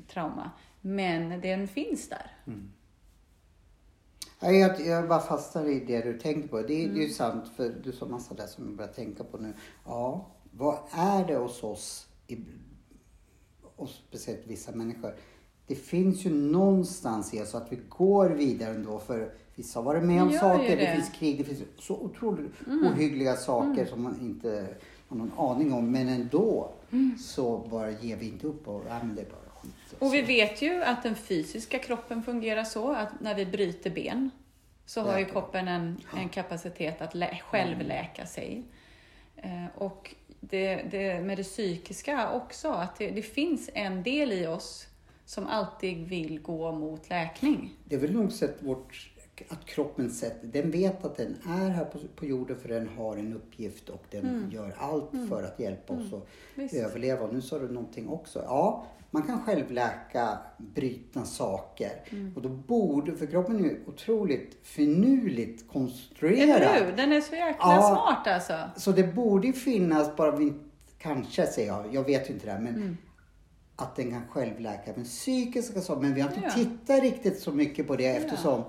[0.09, 0.51] trauma.
[0.81, 2.37] Men den finns där.
[2.47, 2.73] Mm.
[4.41, 6.63] Jag, jag bara fastnar i det du tänker på.
[6.63, 6.95] Det, mm.
[6.95, 9.55] det är ju sant, för du sa massa där som jag börjar tänka på nu.
[9.85, 12.39] Ja, vad är det hos oss, i,
[13.77, 15.15] och speciellt vissa människor,
[15.71, 20.03] det finns ju någonstans i oss att vi går vidare ändå för vissa har varit
[20.03, 20.85] med om saker, det.
[20.85, 20.95] det.
[20.95, 22.87] finns krig, det finns så otroligt mm.
[22.87, 23.87] ohyggliga saker mm.
[23.87, 24.67] som man inte
[25.09, 25.93] har någon aning om.
[25.93, 27.19] Men ändå mm.
[27.19, 29.73] så bara ger vi inte upp och ja, men det är bara skit.
[29.99, 33.91] Och, och vi vet ju att den fysiska kroppen fungerar så att när vi bryter
[33.91, 34.31] ben
[34.87, 38.63] så har ju kroppen en, en kapacitet att lä självläka sig.
[39.37, 44.47] Eh, och det, det, med det psykiska också, att det, det finns en del i
[44.47, 44.87] oss
[45.31, 47.77] som alltid vill gå mot läkning.
[47.85, 49.11] Det är väl nog sett vårt,
[49.49, 53.17] att kroppen sett, den vet att den är här på, på jorden för den har
[53.17, 54.51] en uppgift och den mm.
[54.51, 55.29] gör allt mm.
[55.29, 56.15] för att hjälpa oss mm.
[56.15, 56.75] att Visst.
[56.75, 57.27] överleva.
[57.27, 58.43] Och nu sa du någonting också.
[58.47, 61.93] Ja, man kan själv läka brutna saker.
[62.11, 62.33] Mm.
[62.37, 66.63] Och då borde, för kroppen är otroligt finurligt konstruerad.
[66.63, 66.97] Eller hur?
[66.97, 68.81] Den är så jäkla ja, smart alltså.
[68.81, 70.53] Så det borde finnas, bara vi
[70.99, 72.97] kanske säger jag, jag vet ju inte det här, men mm
[73.81, 76.01] att den kan självläka med psykiska saker.
[76.01, 76.55] Men vi har inte ja.
[76.55, 78.63] tittat riktigt så mycket på det eftersom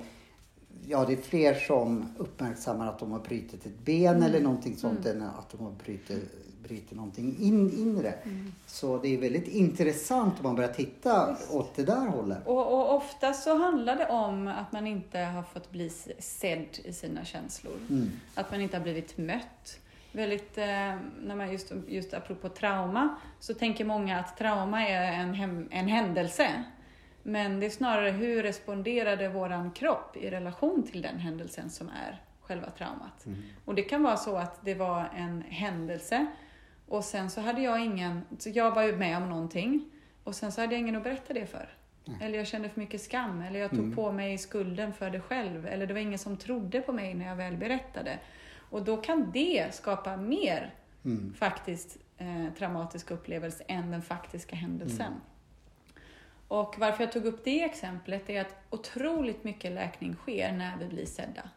[0.87, 4.23] ja, det är fler som uppmärksammar att de har brutit ett ben mm.
[4.23, 5.21] eller någonting sånt mm.
[5.21, 6.31] än att de har brutit,
[6.63, 8.11] brutit någonting in, inre.
[8.11, 8.51] Mm.
[8.67, 11.53] Så det är väldigt intressant om man börjar titta Just.
[11.53, 12.47] åt det där hållet.
[12.47, 16.93] Och, och ofta så handlar det om att man inte har fått bli sedd i
[16.93, 17.73] sina känslor.
[17.89, 18.11] Mm.
[18.35, 19.79] Att man inte har blivit mött
[20.11, 25.33] väldigt, eh, när man just, just apropå trauma, så tänker många att trauma är en,
[25.33, 26.63] hem, en händelse.
[27.23, 32.21] Men det är snarare hur responderade våran kropp i relation till den händelsen som är
[32.41, 33.25] själva traumat.
[33.25, 33.41] Mm.
[33.65, 36.27] Och det kan vara så att det var en händelse
[36.87, 39.89] och sen så hade jag ingen, så jag var ju med om någonting
[40.23, 41.69] och sen så hade jag ingen att berätta det för.
[42.07, 42.21] Mm.
[42.21, 43.95] Eller jag kände för mycket skam, eller jag tog mm.
[43.95, 47.27] på mig skulden för det själv, eller det var ingen som trodde på mig när
[47.27, 48.19] jag väl berättade.
[48.71, 50.73] Och då kan det skapa mer
[51.05, 51.33] mm.
[51.33, 55.07] faktiskt eh, traumatisk upplevelse än den faktiska händelsen.
[55.07, 55.21] Mm.
[56.47, 60.85] Och varför jag tog upp det exemplet är att otroligt mycket läkning sker när vi
[60.85, 61.49] blir sedda.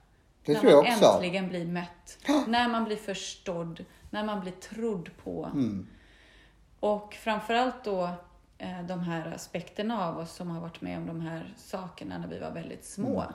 [0.44, 1.04] Det när tror jag man också.
[1.04, 2.18] äntligen blir mött.
[2.46, 3.84] när man blir förstådd.
[4.10, 5.44] När man blir trodd på.
[5.44, 5.86] Mm.
[6.80, 8.10] Och framförallt då
[8.58, 12.28] eh, de här aspekterna av oss som har varit med om de här sakerna när
[12.28, 13.20] vi var väldigt små.
[13.20, 13.32] Mm.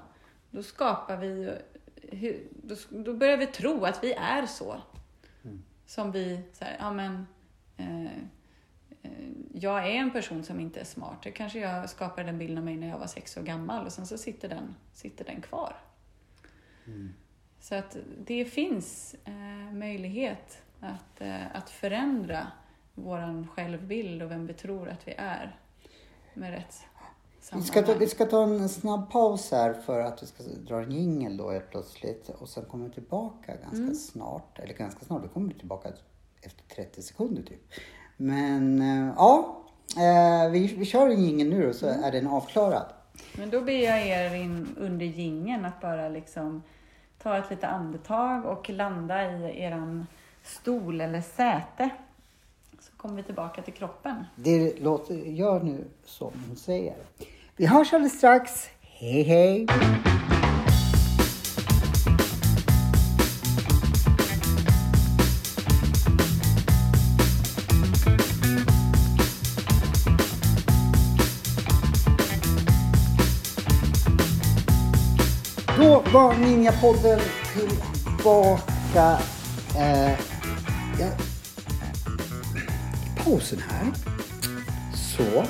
[0.51, 1.53] Då skapar vi
[2.01, 4.81] hur, då, då, börjar vi tro att vi är så.
[5.43, 5.63] Mm.
[5.85, 7.27] Som vi, så här, ja men,
[7.77, 8.05] eh,
[9.01, 11.23] eh, jag är en person som inte är smart.
[11.23, 13.91] Det kanske jag skapade den bilden av mig när jag var sex år gammal och
[13.91, 15.75] sen så sitter den, sitter den kvar.
[16.85, 17.13] Mm.
[17.59, 22.47] Så att det finns eh, möjlighet att, eh, att förändra
[22.93, 25.55] vår självbild och vem vi tror att vi är
[26.33, 26.85] med rätt
[27.53, 30.81] vi ska, ta, vi ska ta en snabb paus här för att vi ska dra
[30.81, 33.95] en jingel då helt plötsligt och sen kommer vi tillbaka ganska mm.
[33.95, 34.59] snart.
[34.59, 35.89] Eller ganska snart, vi kommer tillbaka
[36.41, 37.73] efter 30 sekunder typ.
[38.17, 39.63] Men eh, ja,
[39.97, 42.03] eh, vi, vi kör en jingel nu och så mm.
[42.03, 42.93] är den avklarad.
[43.37, 46.63] Men då ber jag er in under jingeln att bara liksom
[47.23, 50.07] ta ett litet andetag och landa i eran
[50.43, 51.89] stol eller säte.
[53.01, 54.25] Kommer vi tillbaka till kroppen.
[54.35, 56.95] Det låter, gör nu som hon säger.
[57.55, 58.69] Vi hörs alldeles strax.
[58.81, 59.67] Hej hej!
[75.77, 77.19] Då var Ninjapodden
[77.53, 79.19] tillbaka.
[79.77, 80.11] Eh,
[80.99, 81.07] ja,
[83.23, 83.91] pausen här
[84.93, 85.43] så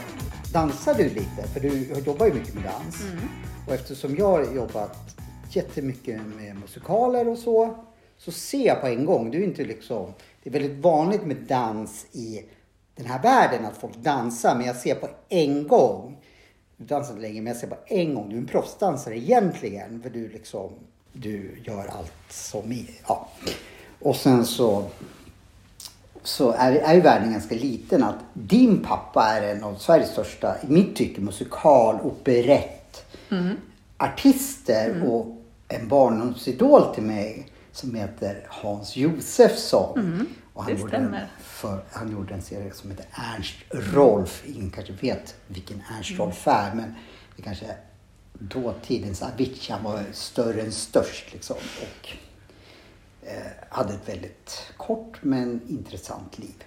[0.53, 1.47] dansar du lite?
[1.53, 3.01] För du jobbar ju mycket med dans.
[3.01, 3.27] Mm.
[3.67, 5.15] Och eftersom jag har jobbat
[5.49, 7.75] jättemycket med musikaler och så,
[8.17, 9.32] så ser jag på en gång.
[9.32, 12.45] Du är inte liksom, det är väldigt vanligt med dans i
[12.95, 16.17] den här världen att folk dansar, men jag ser på en gång.
[16.77, 18.29] Du dansar inte länge, men jag ser på en gång.
[18.29, 20.71] Du är en proffsdansare egentligen, för du liksom,
[21.13, 23.29] du gör allt som, ja.
[23.99, 24.86] Och sen så
[26.23, 28.03] så är, är ju världen ganska liten.
[28.03, 33.55] Att din pappa är en av Sveriges största, i mitt tycke, musikal, operett, mm.
[33.97, 35.03] artister mm.
[35.03, 35.36] och
[35.67, 39.99] en barndomsidol till mig som heter Hans Josefsson.
[39.99, 40.27] Mm.
[40.53, 43.05] Och han, gjorde en, för, han gjorde en serie som heter
[43.36, 44.43] Ernst Rolf.
[44.47, 46.21] Ingen kanske vet vilken Ernst mm.
[46.21, 46.95] Rolf är, men
[47.36, 47.77] det kanske är
[48.34, 49.71] dåtidens Avicii.
[49.71, 51.55] Han var större än störst liksom.
[51.55, 52.10] Och
[53.69, 56.63] hade ett väldigt kort men intressant liv.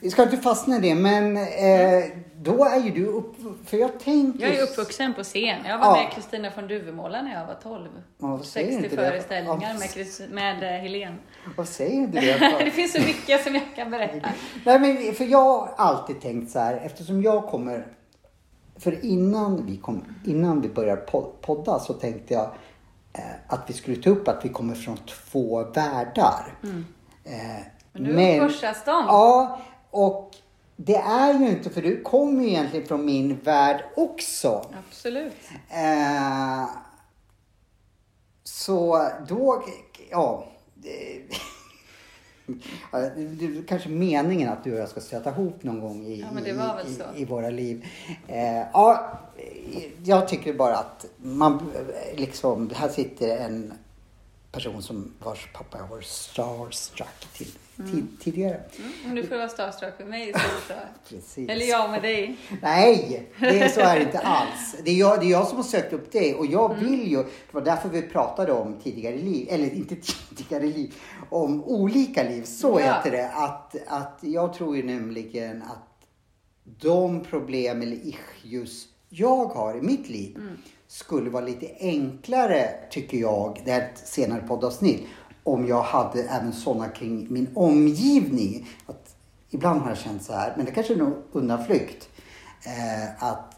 [0.00, 2.04] Vi ska inte fastna i det, men eh,
[2.36, 3.34] då är ju du upp...
[3.64, 4.46] För jag tänker...
[4.46, 5.58] Jag är uppvuxen på scen.
[5.66, 6.02] Jag var Ja.
[6.02, 7.88] med Kristina från Duvemåla när jag var 12.
[8.18, 8.96] Ja, säg 60 inte det.
[9.10, 11.16] föreställningar med, Chris- med eh, Helene.
[11.56, 12.54] Vad säger inte det?
[12.64, 14.28] Det finns så mycket som jag kan berätta.
[14.64, 17.86] Nej, men för jag har alltid tänkt så här, eftersom jag kommer...
[18.76, 22.50] För innan vi, kom, innan vi började po- podda så tänkte jag eh,
[23.46, 26.54] att vi skulle ta upp att vi kommer från två världar.
[27.24, 27.56] Eh,
[27.94, 28.14] Mm.
[28.14, 29.04] Men nu korsas de.
[29.06, 30.30] Ja, och
[30.76, 34.66] det är ju inte, för du kommer ju egentligen från min värld också.
[34.88, 35.36] Absolut.
[35.70, 36.64] Eh,
[38.44, 39.64] så då,
[40.10, 40.46] ja.
[42.46, 42.54] Det-
[42.92, 46.20] Ja, Det är kanske meningen att du och jag ska stöta ihop någon gång i,
[46.20, 46.26] Ja,
[47.16, 47.86] i, i våra liv.
[48.28, 49.18] Eh, ja,
[50.04, 53.72] jag tycker bara att man eh, liksom, här sitter en
[54.52, 57.52] person som vars pappa jag var starstruck till,
[57.90, 58.60] till, tidigare.
[59.04, 60.34] Mm, du får vara starstruck med mig.
[61.08, 61.48] Precis.
[61.48, 62.36] Eller jag med dig.
[62.62, 64.76] Nej, det är så är det inte alls.
[64.84, 66.90] Det är, jag, det är jag som har sökt upp dig och jag Mm.
[66.90, 69.96] vill ju, det var därför vi pratade om tidigare liv, eller inte
[70.36, 70.94] tidigare liv,
[71.30, 72.42] om olika liv.
[72.44, 72.94] Så Ja.
[72.94, 73.30] heter det.
[73.34, 75.88] Att, att jag tror ju nämligen att
[76.64, 80.56] de problem eller issues jag har i mitt liv Mm.
[80.86, 85.02] skulle vara lite enklare, tycker jag, det här är ett senare poddavsnitt,
[85.44, 88.68] om jag hade även sådana kring min omgivning.
[88.86, 89.16] Att
[89.50, 92.08] ibland har jag känt så här, men det kanske är nog undanflykt,
[92.66, 93.56] eh, att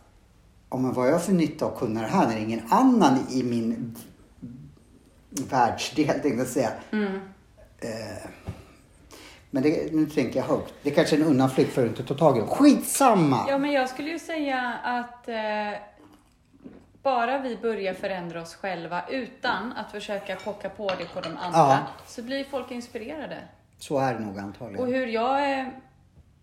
[0.69, 3.97] om vad jag för nytta av att kunna det här när ingen annan i min
[5.51, 6.71] världsdel, tänkte jag säga.
[7.79, 8.31] Eh,
[9.51, 10.75] men det, nu tänker jag högt.
[10.83, 12.47] Det kanske är en undanflykt för att inte ta tag i det.
[12.47, 13.45] Skitsamma!
[13.49, 15.35] Ja, men jag skulle ju säga att eh,
[17.05, 21.59] bara vi börjar förändra oss själva utan att försöka pocka på det på de andra
[21.59, 21.87] Ja.
[22.07, 23.39] så blir folk inspirerade.
[23.79, 24.81] Så är det nog antagligen.
[24.87, 25.67] Och hur jag eh,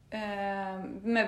[0.10, 0.82] eh,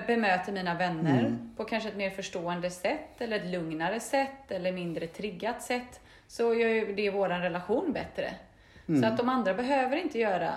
[0.06, 1.54] bemöter mina vänner Mm.
[1.56, 6.54] på kanske ett mer förstående sätt eller ett lugnare sätt eller mindre triggat sätt så
[6.54, 8.34] gör ju det vår relation bättre.
[8.88, 9.02] Mm.
[9.02, 10.52] Så att de andra behöver inte göra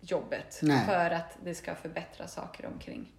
[0.00, 0.86] jobbet Nej.
[0.86, 3.12] för att det ska förbättra saker omkring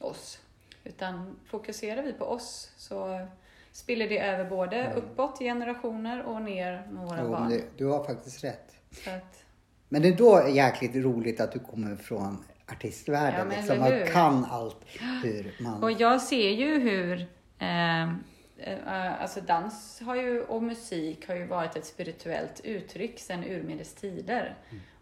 [0.00, 0.38] oss.
[0.84, 3.26] Utan fokuserar vi på oss så
[3.72, 7.48] spiller det över både uppåt i generationer och ner med våra Jo, barn.
[7.48, 8.76] det, du har faktiskt rätt.
[9.06, 9.44] Att,
[9.88, 13.50] Men det är då jäkligt roligt att du kommer från artistvärlden.
[13.50, 14.84] Ja, liksom, man kan allt
[15.22, 15.82] hur man...
[15.82, 17.26] Och jag ser ju hur
[17.58, 23.44] eh, eh, alltså dans har ju, och musik har ju varit ett spirituellt uttryck sedan
[23.44, 24.56] urminnes tider.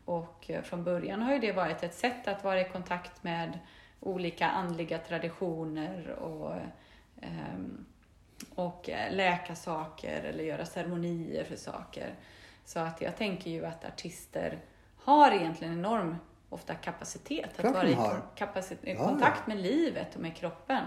[0.04, 3.58] Och eh, från början har ju det varit ett sätt att vara i kontakt med
[4.00, 6.54] olika andliga traditioner och,
[7.22, 7.86] ehm,
[8.54, 12.14] och eh, läka saker eller göra ceremonier för saker.
[12.64, 14.58] Så att jag tänker ju att artister
[14.96, 16.16] har egentligen enorm
[16.48, 17.96] ofta kapacitet att vara i i
[18.92, 20.84] Ja, kontakt med livet och med kroppen.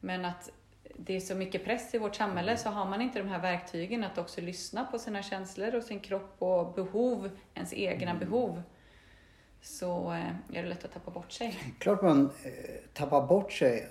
[0.00, 0.50] Men att
[0.96, 4.04] det är så mycket press i vårt samhälle så har man inte de här verktygen
[4.04, 8.18] att också lyssna på sina känslor och sin kropp och behov, ens egna Mm.
[8.18, 8.62] behov.
[9.62, 11.58] Så eh, är det lätt att tappa bort sig.
[11.78, 12.52] Klart man eh,
[12.94, 13.88] tappar bort sig.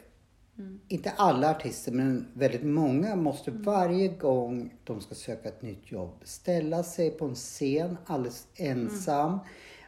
[0.60, 0.80] Mm.
[0.88, 3.64] Inte alla artister, men väldigt många måste Mm.
[3.64, 9.28] varje gång de ska söka ett nytt jobb ställa sig på en scen alldeles ensam
[9.30, 9.40] Mm.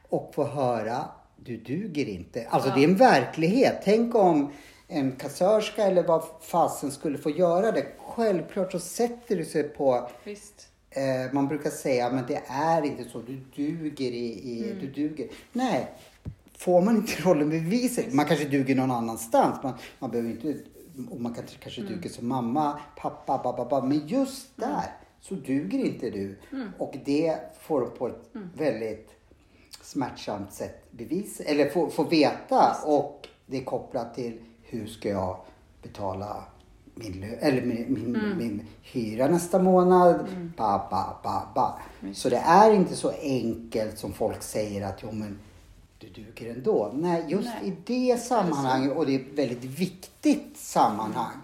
[0.09, 1.05] och få höra
[1.43, 2.47] du duger inte.
[2.49, 3.81] Alltså det är en verklighet.
[3.83, 4.51] Tänk om
[4.87, 7.85] en kassörska eller vad fasen skulle få göra det.
[7.97, 10.67] Självklart så sätter det sig på Visst.
[10.89, 15.27] Eh, man brukar säga men det är inte så, du duger i, i du duger.
[15.53, 15.87] Nej,
[16.59, 19.63] får man inte rollen beviset, man kanske duger någon annanstans.
[19.63, 20.57] Man, man behöver inte,
[21.09, 24.85] och man kanske, kanske duger som mamma, pappa, bababa, men just där
[25.21, 26.39] så duger inte du.
[26.77, 29.09] Och det får du på ett väldigt
[29.81, 32.75] smärtsamt sätt bevisa, eller få, få veta.
[32.85, 35.37] Och det är kopplat till hur ska jag
[35.83, 36.43] betala
[36.95, 40.25] min, eller min, min, min hyra nästa månad.
[40.57, 41.79] Ba, ba, ba, ba.
[42.13, 45.39] Så det är inte så enkelt som folk säger att jo, men
[45.99, 46.91] du duger ändå.
[46.93, 47.69] Nej, just Nej.
[47.69, 47.75] i
[48.11, 51.37] det sammanhanget och det är ett väldigt viktigt sammanhang.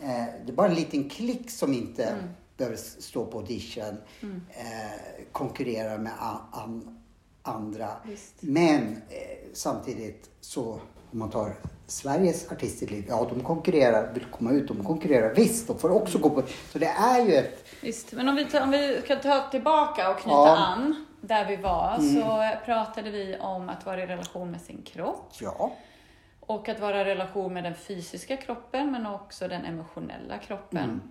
[0.00, 2.14] Eh, det är bara en liten klick som inte
[2.56, 3.96] behöver stå på audition.
[4.50, 6.12] Eh, konkurrera med
[6.52, 6.98] an,
[7.42, 7.88] andra.
[8.04, 8.34] Visst.
[8.40, 10.80] Men eh, samtidigt så
[11.12, 11.54] om man tar
[11.86, 16.30] Sveriges artistliv, ja de konkurrerar, vill komma ut, de konkurrerar visst, de får också gå
[16.30, 19.50] på, så det är ju ett, Visst, men om vi, tar, om vi ska ta
[19.50, 20.56] tillbaka och knyta Ja.
[20.56, 25.32] an där vi var så pratade vi om att vara i relation med sin kropp
[25.40, 25.72] ja,
[26.40, 31.02] och att vara i relation med den fysiska kroppen men också den emotionella kroppen.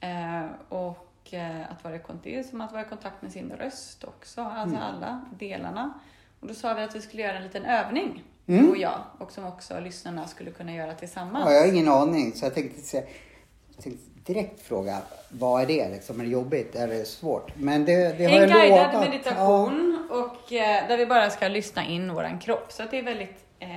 [0.00, 4.04] Eh, och eh, att vara i kontakt, som att vara i kontakt med sin röst
[4.04, 4.88] också, alltså Mm.
[4.94, 5.92] alla delarna.
[6.40, 8.64] Och då sa vi att vi skulle göra en liten övning, Mm.
[8.64, 11.44] du och jag, och som också lyssnarna skulle kunna göra tillsammans.
[11.48, 14.98] Ja, jag har ingen aning, så jag tänkte, jag tänkte direkt fråga,
[15.28, 16.20] vad är det liksom?
[16.20, 16.74] Är det jobbigt?
[16.74, 17.52] Är det svårt?
[17.56, 19.10] Men det, det har En guidad lovat.
[19.10, 22.72] meditation och eh, där vi bara ska lyssna in våran kropp.
[22.72, 23.68] Så det är väldigt eh,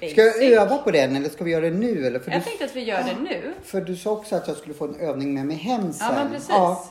[0.00, 0.12] basic.
[0.12, 2.06] Ska jag öva på den eller ska vi göra det nu?
[2.06, 2.18] Eller?
[2.20, 3.52] För, Jag du, tänkte att vi gör det nu.
[3.64, 6.14] för du sa också att jag skulle få en övning med mig hem sen.
[6.14, 6.50] men precis.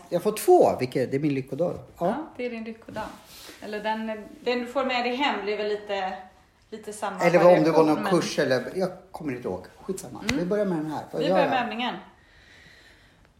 [0.09, 1.74] jag får två, vilket det är min lyckodag.
[1.99, 2.05] Ja.
[2.07, 2.16] Ja.
[2.38, 3.03] det är din lyckodag.
[3.63, 4.07] Eller den,
[4.43, 6.13] den du får med dig hem blir väl lite,
[6.70, 8.11] lite samma Eller om det var någon men Mm.
[8.22, 9.66] kurs eller, jag kommer inte ihåg.
[9.82, 10.24] Skitsamma.
[10.39, 11.01] Vi börjar med den här.
[11.11, 11.95] Vad Vi börjar med övningen.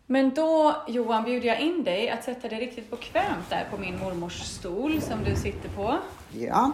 [0.08, 4.00] Men då Johan bjuder jag in dig att sätta dig riktigt bekvämt där på min
[4.00, 5.98] mormors stol som du sitter på.
[6.34, 6.72] Ja.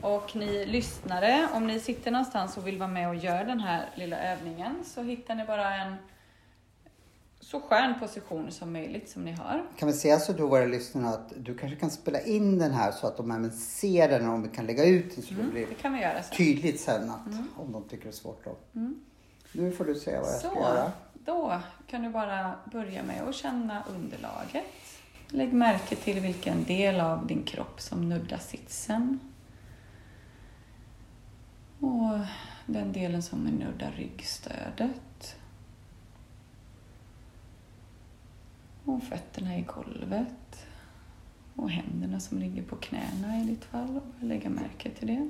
[0.00, 3.88] Och ni lyssnare, om ni sitter någonstans och vill vara med och göra den här
[3.94, 5.94] lilla övningen så hittar ni bara en
[7.40, 9.64] så skön position som möjligt som ni har.
[9.76, 12.92] Kan vi säga så till våra lyssnare att du kanske kan spela in den här
[12.92, 15.42] så att de även ser den och om vi kan lägga ut den så det
[15.42, 16.36] blir Det kan vi göra sen.
[16.36, 18.56] tydligt sen att, om de tycker det är svårt då.
[19.52, 20.92] Nu får du säga vad jag ska Så, göra
[21.26, 24.64] då kan du bara börja med att känna underlaget.
[25.28, 29.20] Lägg märke till vilken del av din kropp som nuddar sitsen.
[31.80, 32.18] Och
[32.66, 35.36] den delen som nuddar ryggstödet.
[38.84, 40.66] Och fötterna i golvet.
[41.54, 43.96] Och händerna som ligger på knäna i ditt fall.
[43.96, 45.28] Och lägga märke till det.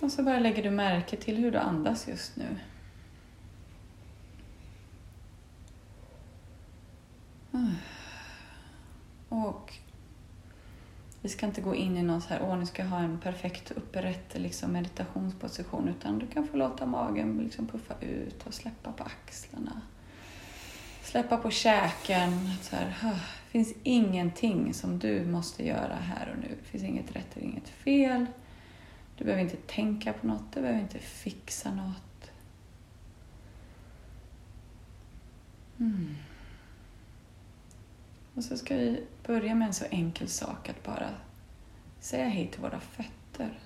[0.00, 2.58] Och så bara lägger du märke till hur du andas just nu.
[9.28, 9.72] Och
[11.22, 13.18] vi ska inte gå in i någon så här, åh nu ska jag ha en
[13.18, 18.92] perfekt upprätt liksom meditationsposition, utan du kan få låta magen liksom puffa ut och släppa
[18.92, 19.80] på axlarna.
[21.02, 22.50] Släppa på käken.
[22.62, 26.56] Så här, det finns ingenting som du måste göra här och nu.
[26.62, 28.26] Det finns inget rätt och inget fel.
[29.16, 32.30] Du behöver inte tänka på något, du behöver inte fixa något.
[35.78, 36.16] Mm.
[38.36, 41.10] Och så ska vi börja med en så enkel sak att bara
[42.00, 43.58] säga hej till våra fötter.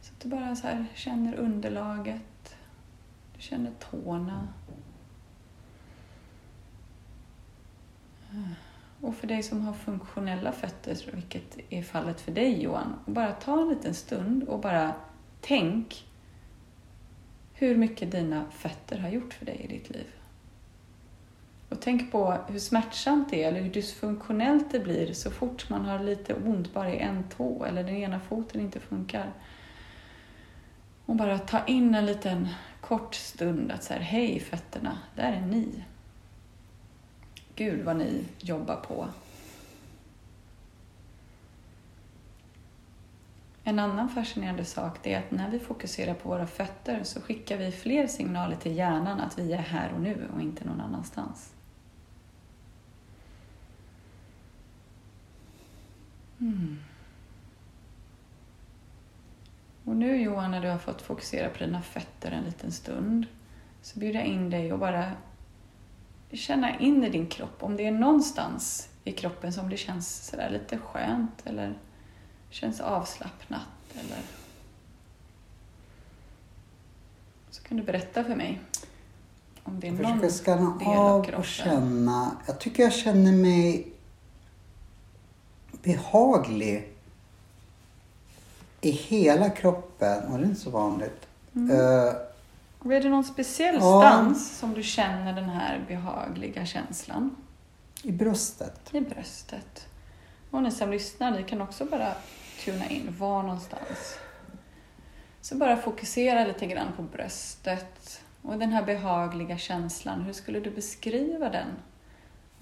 [0.00, 2.56] Så att du bara så här känner underlaget,
[3.36, 4.48] du känner tårna.
[9.00, 13.62] Och för dig som har funktionella fötter, vilket är fallet för dig Johan, bara ta
[13.62, 14.94] en liten stund och bara
[15.40, 16.06] tänk
[17.52, 20.19] hur mycket dina fötter har gjort för dig i ditt liv.
[21.70, 25.84] Och tänk på hur smärtsamt det är eller hur dysfunktionellt det blir så fort man
[25.84, 29.32] har lite ont bara i en tå eller den ena foten inte funkar.
[31.06, 32.48] Och bara ta in en liten
[32.80, 35.84] kort stund att säga hej fötterna, där är ni.
[37.54, 39.08] Gud vad ni jobbar på.
[43.64, 47.56] En annan fascinerande sak det är att när vi fokuserar på våra fötter så skickar
[47.56, 51.52] vi fler signaler till hjärnan att vi är här och nu och inte någon annanstans.
[56.40, 56.78] Mm.
[59.84, 63.26] Och nu Johan, när du har fått fokusera på dina fötter en liten stund
[63.82, 65.12] så bjuder jag in dig och bara
[66.32, 70.50] känna in i din kropp om det är någonstans i kroppen som det känns sådär
[70.50, 71.78] lite skönt eller
[72.50, 73.60] känns avslappnat
[73.94, 74.18] eller
[77.50, 78.60] så kan du berätta för mig
[79.62, 81.40] om det är Jag någon försöker skanna del av av kroppen.
[81.40, 82.36] och känna.
[82.46, 83.92] Jag tycker jag känner mig
[85.82, 86.92] behaglig
[88.80, 91.26] i hela kroppen och det är inte så vanligt.
[91.54, 91.76] Mm.
[92.78, 94.00] Och är det någon speciell Ja.
[94.02, 97.36] stans som du känner den här behagliga känslan?
[98.02, 98.94] I bröstet.
[98.94, 99.86] I bröstet.
[100.50, 102.14] Och ni som lyssnar, ni kan också bara
[102.64, 103.14] tuna in.
[103.18, 104.18] Var någonstans?
[105.40, 110.20] Så bara fokusera lite grann på bröstet och den här behagliga känslan.
[110.22, 111.66] Hur skulle du beskriva den?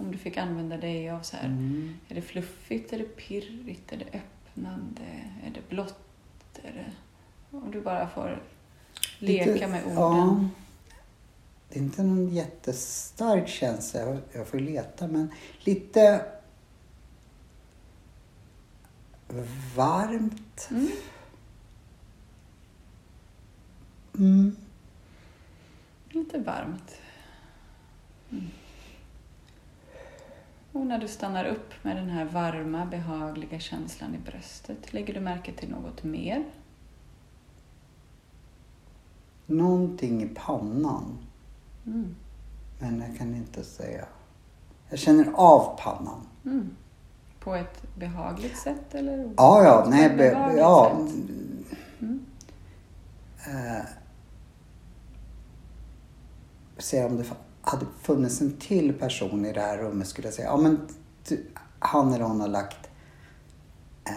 [0.00, 1.94] Om du fick använda dig av så här, Mm.
[2.08, 5.02] är det fluffigt, är det pirrigt, är det öppnande,
[5.44, 5.98] är det blått?
[6.62, 6.92] Är det...
[7.56, 8.42] Om du bara får
[9.18, 9.94] leka Lite- med orden.
[9.96, 10.48] Ja,
[11.68, 14.00] det är inte någon jättestark känsla.
[14.00, 15.30] Jag- Jag får leta, men
[15.60, 16.24] lite
[19.76, 20.68] varmt.
[20.70, 20.88] Mm.
[24.18, 24.56] Mm.
[26.10, 26.96] Lite varmt.
[28.30, 28.46] Mm.
[30.78, 35.20] Och när du stannar upp med den här varma, behagliga känslan i bröstet, lägger du
[35.20, 36.44] märke till något mer?
[39.46, 41.18] Någonting i pannan.
[41.86, 42.14] Mm.
[42.78, 44.06] Men jag kan inte säga.
[44.88, 46.20] Jag känner av pannan.
[46.44, 46.76] Mm.
[47.40, 49.32] På ett behagligt sätt eller?
[49.36, 49.86] Ja, ja.
[49.90, 50.96] Nej, be, ja.
[50.96, 51.14] sätt.
[52.00, 52.24] Mm.
[53.46, 53.84] Eh,
[56.78, 57.24] se om det
[57.70, 60.48] hade funnits en till person i det här rummet skulle jag säga.
[60.48, 60.80] Ja, men
[61.28, 61.46] du,
[61.78, 62.88] han eller hon har lagt
[64.04, 64.12] eh,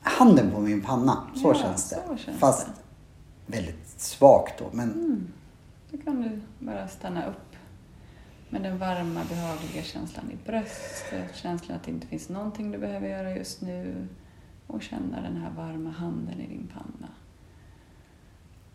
[0.00, 1.22] handen på min panna.
[1.34, 2.02] Så Ja, känns det.
[2.08, 2.72] så känns Fast det.
[3.56, 4.70] väldigt svagt då.
[4.72, 5.26] Men Mm.
[5.90, 7.56] Då kan du bara stanna upp
[8.50, 13.08] med den varma, behagliga känslan i bröstet, känslan att det inte finns någonting du behöver
[13.08, 14.08] göra just nu
[14.66, 17.08] och känna den här varma handen i din panna.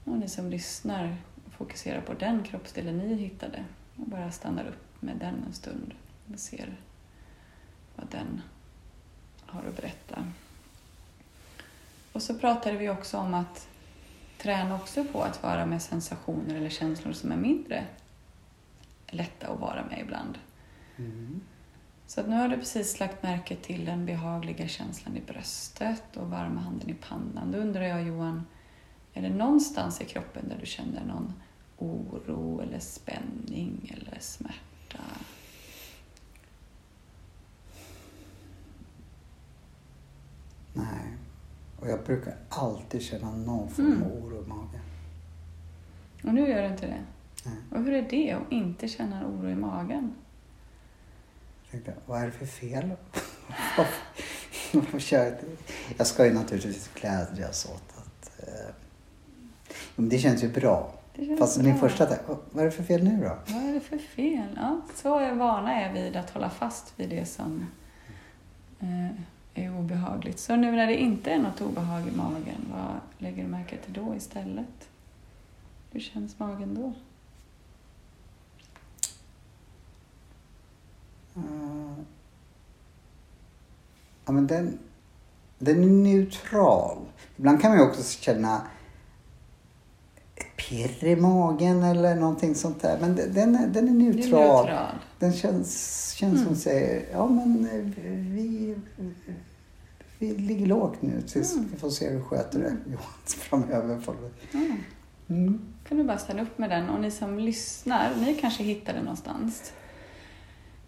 [0.04, 1.16] Och ni som lyssnar,
[1.58, 5.94] fokuserar på den kroppsdelen ni hittade och bara stannar upp med den en stund
[6.34, 6.76] och ser
[7.96, 8.42] vad den
[9.46, 10.28] har att berätta.
[12.12, 13.68] Och så pratade vi också om att
[14.38, 17.86] träna också på att vara med sensationer eller känslor som är mindre
[19.08, 20.38] lätta att vara med ibland.
[22.08, 26.30] Så att nu har du precis lagt märke till den behagliga känslan i bröstet och
[26.30, 27.52] varma handen i pannan.
[27.52, 28.46] Då undrar jag Johan,
[29.14, 31.34] är det någonstans i kroppen där du känner någon
[31.78, 35.00] oro eller spänning eller smärta?
[40.74, 41.18] nej.
[41.80, 44.24] Och jag brukar alltid känna någon form av Mm.
[44.24, 44.82] oro i magen.
[46.24, 47.04] Och nu gör du inte det.
[47.46, 47.56] Nej.
[47.72, 50.14] Och hur är det att inte känna oro i magen?
[51.64, 52.92] Jag tänkte, vad är det för fel?
[55.98, 57.93] Jag ska ju naturligtvis glädjas åt
[59.96, 60.92] men det känns ju bra.
[61.16, 61.66] Känns Fast bra.
[61.66, 63.54] min första tanke, vad är det för fel nu då?
[63.54, 64.48] Vad är det för fel?
[64.56, 67.66] Ja, så vana är vid att hålla fast vid det som
[68.80, 70.40] eh, är obehagligt.
[70.40, 73.94] Så nu när det inte är något obehag i magen, vad lägger du märke till
[73.94, 74.90] då istället?
[75.92, 76.94] Hur känns magen då?
[81.36, 82.04] Eh,
[84.26, 84.80] ja, men den,
[85.60, 86.98] den är neutral.
[87.38, 88.62] Ibland kan man ju också känna
[90.70, 92.98] pirr i magen eller någonting sånt där.
[93.02, 94.66] Men den, den, är, den är neutral.
[94.66, 94.96] neutral.
[95.20, 96.56] Den känns, känns som Mm.
[96.56, 98.06] säger, ja men eh,
[98.36, 98.76] vi,
[100.20, 101.68] vi ligger lågt nu tills Mm.
[101.72, 104.00] vi får se hur du sköter det Johan framöver.
[104.54, 104.78] Mm.
[105.30, 105.62] Mm.
[105.88, 109.00] kan du bara stanna upp med den och ni som lyssnar, ni kanske hittar det
[109.02, 109.74] någonstans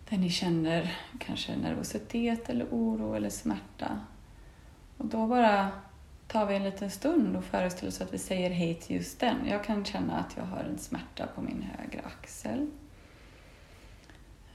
[0.09, 3.99] där ni känner kanske nervositet eller oro eller smärta.
[4.97, 5.67] Och då bara
[6.27, 9.47] tar vi en liten stund och föreställer oss att vi säger hej till just den.
[9.47, 12.67] Jag kan känna att jag har en smärta på min högra axel.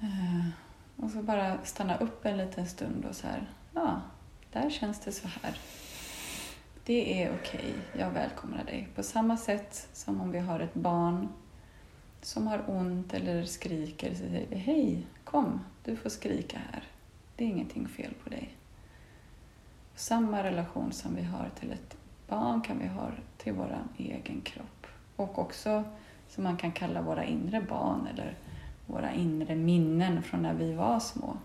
[0.01, 0.49] Eh,
[0.97, 4.01] och så bara stanna upp en liten stund och så här, ja,
[4.53, 5.59] där känns det så här.
[6.85, 8.89] Det är okej, jag välkomnar dig.
[8.95, 11.29] På samma sätt som om vi har ett barn
[12.23, 16.83] som har ont eller skriker så säger vi hej, kom, du får skrika här.
[17.37, 18.57] Det är ingenting fel på dig.
[20.01, 21.97] Samma relation som vi har till ett
[22.29, 24.87] barn kan vi ha till vår egen kropp.
[25.17, 25.85] Och också
[26.29, 28.39] som man kan kalla våra inre barn eller
[28.87, 31.37] våra inre minnen från när vi var små.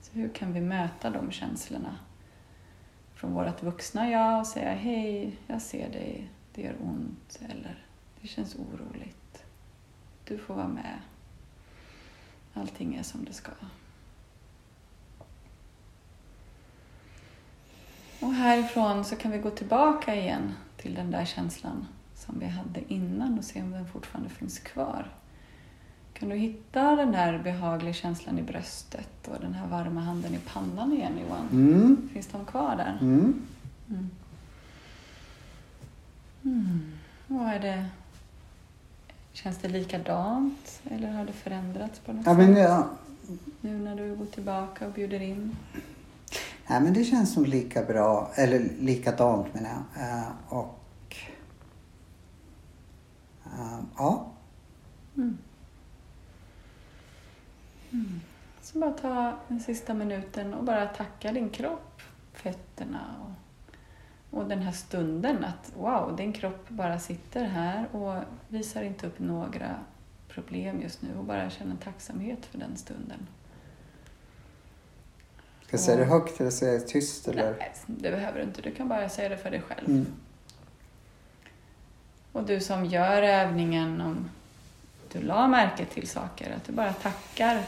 [0.00, 1.96] Så hur kan vi möta de känslorna
[3.14, 7.84] från vårt vuxna jag och säga hej, jag ser dig, det gör ont eller
[8.20, 9.44] det känns oroligt.
[10.24, 10.98] Du får vara med.
[12.54, 13.52] Allting är som det ska.
[18.24, 22.92] Och härifrån så kan vi gå tillbaka igen till den där känslan som vi hade
[22.92, 25.06] innan och se om den fortfarande finns kvar.
[26.12, 30.38] Kan du hitta den där behagliga känslan i bröstet och den här varma handen i
[30.38, 31.48] pannan igen Johan?
[31.52, 32.08] Mm.
[32.12, 32.98] Finns de kvar där?
[33.00, 33.42] Mm.
[33.90, 34.10] Mm.
[36.44, 36.92] Mm.
[37.26, 37.84] Vad är det?
[39.32, 42.48] Känns det likadant eller har det förändrats på något Ja, sätt?
[42.48, 42.88] men, ja,
[43.60, 45.56] Nu när du går tillbaka och bjuder in?
[46.66, 50.02] Nej, men det känns nog lika bra, eller likadant menar jag.
[50.02, 51.16] Uh, och
[53.46, 54.30] uh, ja,
[55.16, 55.38] Mm.
[57.92, 58.20] Mm.
[58.62, 62.02] Så bara ta den sista minuten och bara tacka din kropp,
[62.32, 68.82] fötterna och, och den här stunden att wow, din kropp bara sitter här och visar
[68.82, 69.76] inte upp några
[70.28, 73.26] problem just nu och bara känna tacksamhet för den stunden
[75.78, 77.28] ska jag säga det högt eller säga det tyst?
[77.28, 77.56] Eller?
[77.58, 78.62] Nej, det behöver du inte.
[78.62, 79.88] Du kan bara säga det för dig själv.
[79.88, 80.06] Mm.
[82.32, 84.30] Och du som gör övningen, om
[85.12, 87.62] du la märke till saker, att du bara tackar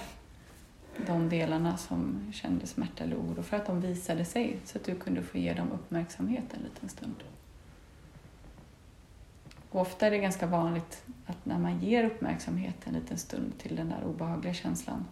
[1.07, 4.94] de delarna som kände smärta eller oro för att de visade sig så att du
[4.94, 7.22] kunde få ge dem uppmärksamhet en liten stund.
[9.70, 13.76] Och ofta är det ganska vanligt att när man ger uppmärksamhet en liten stund till
[13.76, 15.04] den där obehagliga känslan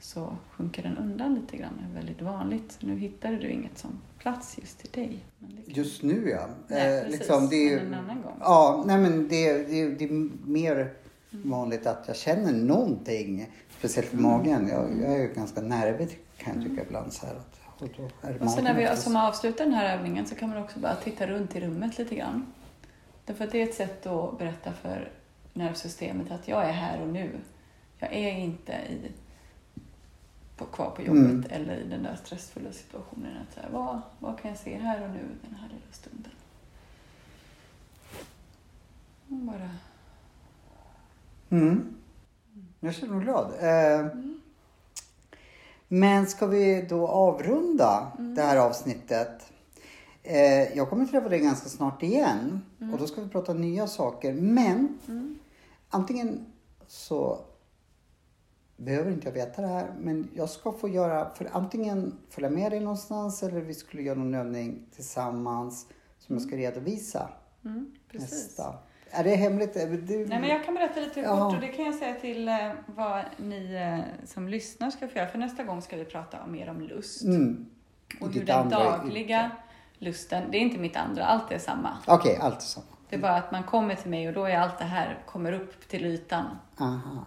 [0.00, 1.72] så sjunker den undan lite grann.
[1.80, 2.76] Det är väldigt vanligt.
[2.80, 5.18] Nu hittade du inget som plats just till dig.
[5.40, 5.58] Kan...
[5.66, 6.46] Just nu ja.
[6.68, 7.18] Nej, Eh, precis.
[7.18, 8.36] liksom, det är, Men en annan gång.
[8.40, 10.92] Ja, nej men det, det, det är mer
[11.30, 13.46] vanligt att jag känner någonting,
[13.78, 14.30] speciellt i Mm.
[14.30, 14.68] magen.
[14.68, 17.34] Jag, jag är ju ganska nervig kan jag tycka ibland så här.
[17.34, 18.04] Att, och då
[18.44, 21.26] Och sen när vi som avslutar den här övningen så kan man också bara titta
[21.26, 22.46] runt i rummet lite grann.
[23.24, 25.12] Därför att det är ett sätt att berätta för
[25.52, 27.30] nervsystemet att jag är här och nu.
[27.98, 29.10] Jag är inte i,
[30.60, 31.44] på, kvar på jobbet Mm.
[31.50, 33.36] eller i den där stressfulla situationen.
[33.48, 36.32] Att så här, vad, vad kan jag se här och nu den här lilla stunden?
[39.26, 39.70] Bara,
[41.50, 41.94] Mm.
[42.80, 43.52] Jag känner mig glad.
[43.60, 44.06] Eh,
[45.88, 49.52] Men ska vi då avrunda det här avsnittet?
[50.22, 54.32] Eh, jag kommer träffa dig ganska snart igen och då ska vi prata nya saker.
[54.34, 54.98] Men
[55.90, 56.46] antingen
[56.86, 57.38] så
[58.80, 62.72] behöver inte jag veta det här, men jag ska få göra, för antingen följa med
[62.72, 65.86] dig någonstans eller vi skulle göra någon övning tillsammans
[66.18, 67.28] som jag ska redovisa
[67.64, 68.30] mm, precis.
[68.32, 68.74] nästa.
[69.10, 69.74] Är det hemligt?
[69.74, 72.72] Det- Nej, men jag kan berätta lite kort och det kan jag säga till eh,
[72.86, 75.28] vad ni eh, som lyssnar ska få göra.
[75.28, 77.24] För nästa gång ska vi prata mer om lust.
[77.24, 77.66] Mm.
[78.20, 79.50] Och hur den dagliga
[79.98, 81.98] lusten, det är inte mitt andra, allt är samma.
[82.06, 82.86] Okej, allt är samma.
[83.08, 85.52] Det är bara att man kommer till mig och då är allt det här, kommer
[85.52, 86.44] upp till ytan.
[86.78, 87.24] Aha.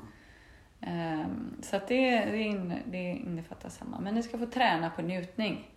[0.88, 4.00] Ehm, Så att det, det, in, det innefattar samma.
[4.00, 5.70] Men ni ska få träna på njutning.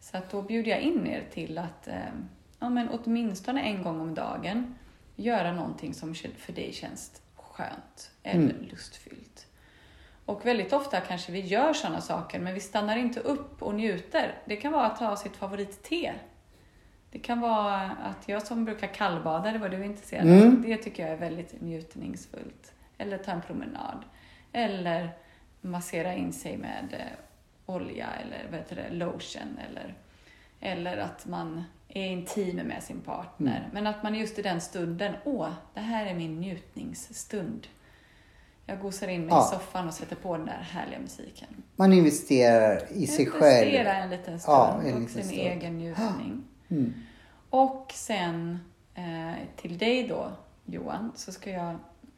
[0.00, 2.28] Så att då bjuder jag in er till att ehm,
[2.58, 4.74] ja, men åtminstone en gång om dagen
[5.16, 9.46] göra någonting som för dig känns skönt eller lustfyllt.
[10.26, 14.34] Och väldigt ofta kanske vi gör sådana saker men vi stannar inte upp och njuter.
[14.44, 16.14] Det kan vara att ta sitt favoritte.
[17.10, 20.62] Det kan vara att jag som brukar kallbada, det var du intresserad av, Mm.
[20.62, 22.72] det tycker jag är väldigt njutningsfullt.
[22.98, 24.04] Eller ta en promenad.
[24.52, 25.10] Eller
[25.60, 29.58] massera in sig med eh, olja eller vad heter det, lotion.
[29.70, 29.94] Eller,
[30.60, 33.58] eller att man är intim med sin partner.
[33.58, 33.70] Mm.
[33.72, 37.66] Men att man just i den stunden, åh, det här är min njutningsstund.
[38.66, 39.46] Jag gosar in mig Ja.
[39.46, 41.62] i soffan och sätter på den där härliga musiken.
[41.76, 43.66] Man investerar i sig själv.
[43.68, 45.38] Investera en liten stund Ja, en och liten sin stund.
[45.40, 46.44] egen njutning.
[46.70, 46.94] Mm.
[47.50, 48.58] Och sen
[48.94, 50.32] eh, till dig då,
[50.64, 51.70] Johan, så ska jag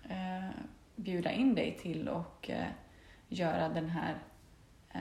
[0.09, 0.49] eh,
[0.97, 2.67] bjuda in dig till och eh,
[3.29, 4.19] göra den här
[4.95, 5.01] eh,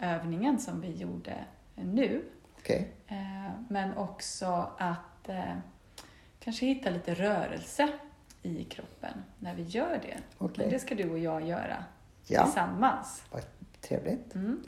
[0.00, 1.44] övningen som vi gjorde
[1.74, 2.24] nu.
[2.58, 2.92] Okej.
[3.06, 5.56] Eh, men också att eh,
[6.40, 7.88] kanske hitta lite rörelse
[8.42, 10.18] i kroppen när vi gör det.
[10.38, 10.56] Okej.
[10.64, 11.84] Men det ska du och jag göra
[12.28, 12.44] Ja.
[12.44, 13.24] tillsammans.
[13.32, 13.42] Vad
[13.80, 14.34] trevligt.
[14.34, 14.62] Mm.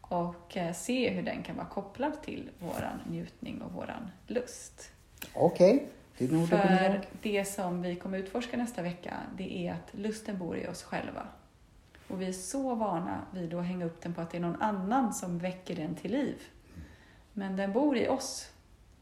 [0.00, 4.92] Och eh, se hur den kan vara kopplad till våran njutning och våran lust.
[5.34, 5.74] Okej.
[5.74, 5.88] Nog
[6.18, 10.66] det För det som vi kommer utforska nästa vecka, det är att lusten bor i
[10.66, 11.26] oss själva.
[12.08, 14.62] Och vi är så vana vid att hänga upp den på att det är någon
[14.62, 16.36] annan som väcker den till liv.
[17.32, 18.48] Men den bor i oss.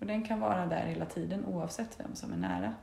[0.01, 2.75] Och den kan vara där hela tiden oavsett vem som är nära.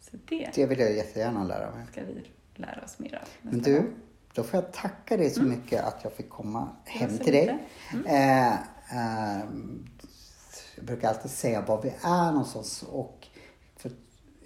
[0.00, 1.86] Så det Det vill jag jättegärna lära mig.
[1.92, 2.24] ska vi
[2.54, 3.86] lära oss mer av Men du, gång.
[4.34, 7.18] då får jag tacka dig så mycket att jag fick komma hem Mm.
[7.24, 7.58] till dig.
[7.92, 8.08] lite.
[8.10, 8.52] Eh,
[8.96, 9.86] ehm,
[10.76, 13.26] jag brukar alltid säga var vi är någonstans och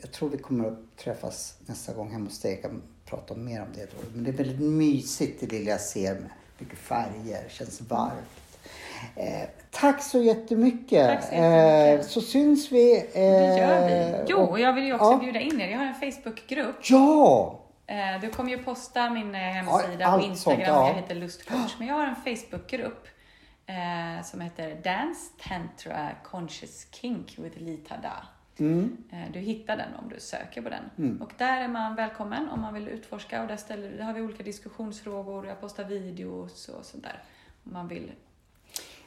[0.05, 2.53] jag tror vi kommer att träffas nästa gång hemma hos dig.
[2.53, 3.97] Jag kan prata mer om det då.
[4.15, 8.13] Men det är väldigt mysigt det lilla jag ser med mycket färger, känns varmt.
[9.17, 11.07] Eh, tack så jättemycket.
[11.09, 12.01] Tack så jättemycket.
[12.07, 12.99] Eh, så syns vi.
[12.99, 14.25] Eh, Det gör vi.
[14.29, 15.19] Jo, och- jag vill ju också ja.
[15.19, 15.69] bjuda in er.
[15.69, 16.77] Jag har en Facebookgrupp.
[16.83, 17.61] Ja!
[17.87, 20.57] Eh, Du kommer ju posta min eh, hemsida allt och Instagram.
[20.65, 20.89] sånt, ja.
[20.89, 21.75] Jag heter Lustcoach.
[21.79, 23.07] Men jag har en Facebookgrupp
[23.67, 28.27] eh, som heter Dance Tantra Conscious Kink with Lita Da.
[28.59, 28.97] Mm.
[29.13, 31.19] Eh, Du hittar den om du söker på den.
[31.21, 34.21] Och där är man välkommen om man vill utforska och där, ställer, där har vi
[34.21, 35.47] olika diskussionsfrågor.
[35.47, 37.23] Jag postar videos och sånt där.
[37.65, 38.13] Om man vill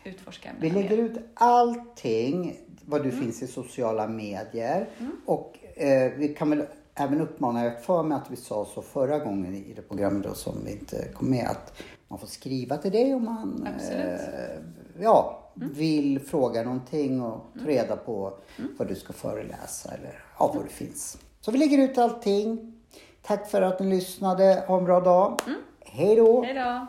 [0.04, 3.12] utforska Vi lägger ut allting vad Mm.
[3.12, 4.88] du finns i sociala medier.
[5.26, 9.20] Och eh, vi kan väl även uppmana, jag för mig att vi sa så förra
[9.20, 12.92] gången i det programmet då som vi inte kom med, att man får skriva till
[12.92, 14.04] dig om man Absolut.
[14.04, 14.14] Mm.
[14.14, 18.72] eh, ja, vill fråga någonting och ta reda på Mm.
[18.78, 21.18] vad du ska föreläsa eller ja, var du finns.
[21.42, 22.74] Så vi lägger ut allting.
[23.22, 24.64] Tack för att ni lyssnade.
[24.68, 25.40] Ha en bra dag.
[25.86, 26.44] Hej då!
[26.44, 26.88] Hej då!